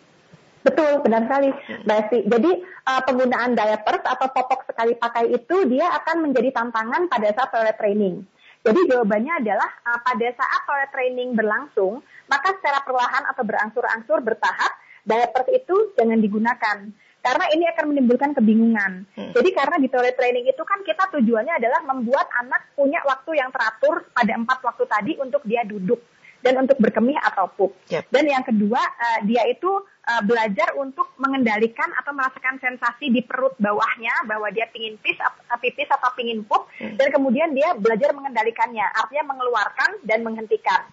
Betul, 0.61 1.01
benar 1.01 1.25
sekali, 1.25 1.49
Mbak 1.85 1.97
Esti. 2.05 2.19
Jadi 2.29 2.51
uh, 2.61 3.01
penggunaan 3.01 3.57
diapers 3.57 4.03
atau 4.05 4.27
popok 4.29 4.69
sekali 4.69 4.93
pakai 4.93 5.33
itu 5.33 5.65
dia 5.65 5.89
akan 6.01 6.29
menjadi 6.29 6.53
tantangan 6.53 7.09
pada 7.09 7.33
saat 7.33 7.49
toilet 7.49 7.77
training. 7.81 8.21
Jadi 8.61 8.79
jawabannya 8.93 9.41
adalah 9.41 9.69
uh, 9.89 9.99
pada 10.05 10.27
saat 10.37 10.61
toilet 10.69 10.91
training 10.93 11.33
berlangsung, 11.33 12.05
maka 12.29 12.53
secara 12.61 12.85
perlahan 12.85 13.25
atau 13.33 13.41
berangsur-angsur 13.41 14.21
bertahap 14.21 14.71
diapers 15.01 15.49
itu 15.49 15.97
jangan 15.97 16.21
digunakan. 16.21 16.77
Karena 17.21 17.45
ini 17.53 17.69
akan 17.69 17.85
menimbulkan 17.93 18.33
kebingungan. 18.33 19.05
Hmm. 19.13 19.31
Jadi 19.33 19.49
karena 19.53 19.77
di 19.77 19.89
toilet 19.93 20.17
training 20.17 20.45
itu 20.49 20.61
kan 20.65 20.81
kita 20.81 21.09
tujuannya 21.13 21.53
adalah 21.53 21.85
membuat 21.85 22.25
anak 22.41 22.73
punya 22.73 22.97
waktu 23.05 23.37
yang 23.37 23.53
teratur 23.53 24.09
pada 24.09 24.33
empat 24.33 24.57
waktu 24.65 24.83
tadi 24.89 25.13
untuk 25.21 25.45
dia 25.45 25.61
duduk 25.61 26.01
dan 26.41 26.61
untuk 26.61 26.77
berkemih 26.81 27.17
atau 27.21 27.49
pup. 27.53 27.71
Yep. 27.89 28.09
Dan 28.09 28.25
yang 28.29 28.43
kedua, 28.45 28.81
uh, 28.81 29.19
dia 29.25 29.45
itu 29.49 29.69
uh, 29.81 30.21
belajar 30.25 30.73
untuk 30.77 31.13
mengendalikan 31.21 31.89
atau 32.01 32.11
merasakan 32.13 32.57
sensasi 32.57 33.13
di 33.13 33.21
perut 33.21 33.53
bawahnya 33.61 34.25
bahwa 34.25 34.49
dia 34.49 34.67
pingin 34.73 34.97
pis, 34.99 35.17
uh, 35.21 35.57
pipis 35.61 35.89
atau 35.89 36.09
pingin 36.17 36.41
pup, 36.45 36.67
hmm. 36.81 36.97
dan 36.97 37.07
kemudian 37.13 37.53
dia 37.53 37.77
belajar 37.77 38.11
mengendalikannya, 38.11 38.85
artinya 38.97 39.33
mengeluarkan 39.33 40.01
dan 40.05 40.25
menghentikan. 40.25 40.85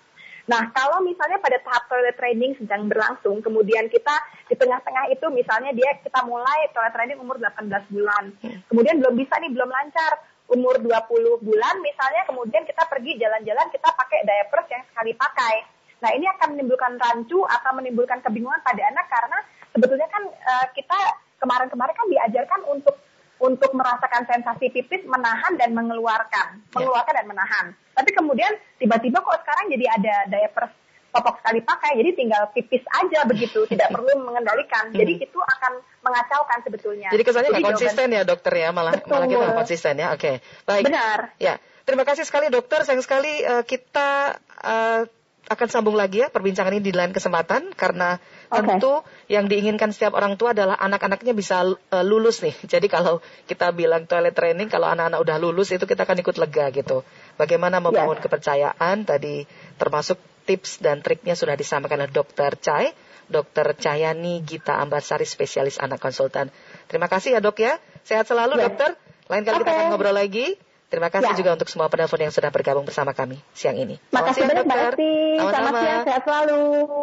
Nah, 0.48 0.72
kalau 0.72 1.04
misalnya 1.04 1.36
pada 1.44 1.60
tahap 1.60 1.92
toilet 1.92 2.16
training 2.16 2.56
sedang 2.56 2.88
berlangsung, 2.88 3.44
kemudian 3.44 3.84
kita 3.92 4.16
di 4.48 4.56
tengah-tengah 4.56 5.12
itu 5.12 5.28
misalnya 5.28 5.76
dia 5.76 6.00
kita 6.00 6.24
mulai 6.24 6.72
toilet 6.72 6.96
training 6.96 7.20
umur 7.20 7.36
18 7.36 7.68
bulan. 7.92 8.32
Hmm. 8.40 8.58
Kemudian 8.72 8.96
belum 8.96 9.12
bisa 9.12 9.36
nih, 9.44 9.52
belum 9.52 9.68
lancar 9.68 10.37
umur 10.48 10.80
20 10.80 11.44
bulan 11.44 11.74
misalnya 11.84 12.24
kemudian 12.24 12.64
kita 12.64 12.88
pergi 12.88 13.20
jalan-jalan 13.20 13.68
kita 13.68 13.88
pakai 13.92 14.24
diapers 14.24 14.68
yang 14.72 14.84
sekali 14.88 15.12
pakai. 15.12 15.54
Nah 15.98 16.10
ini 16.14 16.24
akan 16.30 16.56
menimbulkan 16.56 16.96
rancu 16.96 17.44
atau 17.44 17.70
menimbulkan 17.76 18.24
kebingungan 18.24 18.62
pada 18.64 18.82
anak 18.88 19.06
karena 19.12 19.38
sebetulnya 19.76 20.08
kan 20.08 20.24
uh, 20.24 20.66
kita 20.72 20.98
kemarin-kemarin 21.38 21.94
kan 21.94 22.08
diajarkan 22.08 22.60
untuk 22.70 22.96
untuk 23.38 23.70
merasakan 23.70 24.26
sensasi 24.26 24.66
pipis 24.74 25.06
menahan 25.06 25.54
dan 25.54 25.70
mengeluarkan, 25.70 26.58
ya. 26.58 26.74
mengeluarkan 26.74 27.14
dan 27.22 27.26
menahan. 27.30 27.66
Tapi 27.94 28.10
kemudian 28.10 28.50
tiba-tiba 28.82 29.22
kok 29.22 29.38
sekarang 29.46 29.70
jadi 29.70 29.86
ada 29.94 30.14
diapers 30.26 30.74
popok 31.08 31.40
sekali 31.40 31.60
pakai, 31.64 31.96
jadi 31.98 32.10
tinggal 32.14 32.42
pipis 32.52 32.84
aja 32.88 33.24
begitu, 33.24 33.64
tidak 33.72 33.88
perlu 33.92 34.08
mengendalikan. 34.20 34.92
Jadi 34.92 35.12
hmm. 35.18 35.26
itu 35.28 35.38
akan 35.40 35.72
mengacaukan 36.04 36.58
sebetulnya. 36.64 37.08
Jadi 37.10 37.22
kesannya 37.24 37.50
nggak 37.52 37.68
konsisten 37.74 38.08
ya 38.12 38.22
dokter 38.24 38.52
ya, 38.54 38.68
malah 38.70 38.94
Betul. 38.96 39.10
malah 39.12 39.26
kita 39.26 39.42
nggak 39.44 39.58
konsisten 39.64 39.94
ya. 39.98 40.06
Oke, 40.14 40.20
okay. 40.20 40.34
baik. 40.68 40.84
Benar. 40.86 41.18
Ya, 41.40 41.54
terima 41.88 42.04
kasih 42.04 42.24
sekali 42.28 42.52
dokter. 42.52 42.84
Sayang 42.84 43.02
sekali 43.02 43.42
uh, 43.44 43.64
kita 43.64 44.38
uh, 44.62 45.02
akan 45.48 45.68
sambung 45.72 45.96
lagi 45.96 46.20
ya 46.20 46.28
perbincangan 46.28 46.76
ini 46.76 46.84
di 46.84 46.92
lain 46.92 47.16
kesempatan 47.16 47.72
karena 47.72 48.20
okay. 48.52 48.60
tentu 48.60 49.00
yang 49.32 49.48
diinginkan 49.48 49.96
setiap 49.96 50.12
orang 50.12 50.36
tua 50.36 50.52
adalah 50.52 50.76
anak-anaknya 50.76 51.32
bisa 51.32 51.64
uh, 51.64 52.04
lulus 52.04 52.44
nih. 52.44 52.52
Jadi 52.76 52.86
kalau 52.92 53.24
kita 53.48 53.72
bilang 53.72 54.04
toilet 54.04 54.36
training 54.36 54.68
kalau 54.68 54.92
anak-anak 54.92 55.24
udah 55.24 55.36
lulus 55.40 55.72
itu 55.72 55.88
kita 55.88 56.04
akan 56.04 56.20
ikut 56.20 56.36
lega 56.36 56.68
gitu. 56.70 57.00
Bagaimana 57.40 57.80
membangun 57.80 58.20
yeah. 58.20 58.24
kepercayaan 58.28 58.96
tadi 59.08 59.48
termasuk 59.80 60.20
tips 60.48 60.80
dan 60.80 61.04
triknya 61.04 61.36
sudah 61.36 61.52
disampaikan 61.52 62.00
oleh 62.00 62.08
Dokter 62.08 62.56
Cai, 62.56 62.96
Dokter 63.28 63.76
Cayani 63.76 64.40
Gita 64.40 64.80
Ambarsari, 64.80 65.28
spesialis 65.28 65.76
anak 65.76 66.00
konsultan. 66.00 66.48
Terima 66.88 67.12
kasih 67.12 67.36
ya 67.36 67.40
dok 67.44 67.60
ya. 67.60 67.76
Sehat 68.00 68.24
selalu 68.24 68.56
ya. 68.56 68.72
dokter. 68.72 68.96
Lain 69.28 69.44
kali 69.44 69.60
okay. 69.60 69.68
kita 69.68 69.72
akan 69.76 69.86
ngobrol 69.92 70.16
lagi. 70.16 70.56
Terima 70.88 71.12
kasih 71.12 71.36
ya. 71.36 71.44
juga 71.44 71.52
untuk 71.52 71.68
semua 71.68 71.92
penelpon 71.92 72.16
yang 72.16 72.32
sudah 72.32 72.48
bergabung 72.48 72.88
bersama 72.88 73.12
kami 73.12 73.36
siang 73.52 73.76
ini. 73.76 74.00
Makasih 74.08 74.48
banyak 74.48 74.64
dokter. 74.64 74.92
Sama-sama. 74.96 75.52
Selamat 75.52 75.72
siang, 75.84 76.02
sehat 76.08 76.22
selalu. 76.24 76.60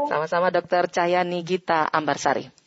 Sama-sama 0.10 0.48
dokter 0.50 0.84
Cayani 0.90 1.40
Gita 1.46 1.86
Ambarsari. 1.94 2.65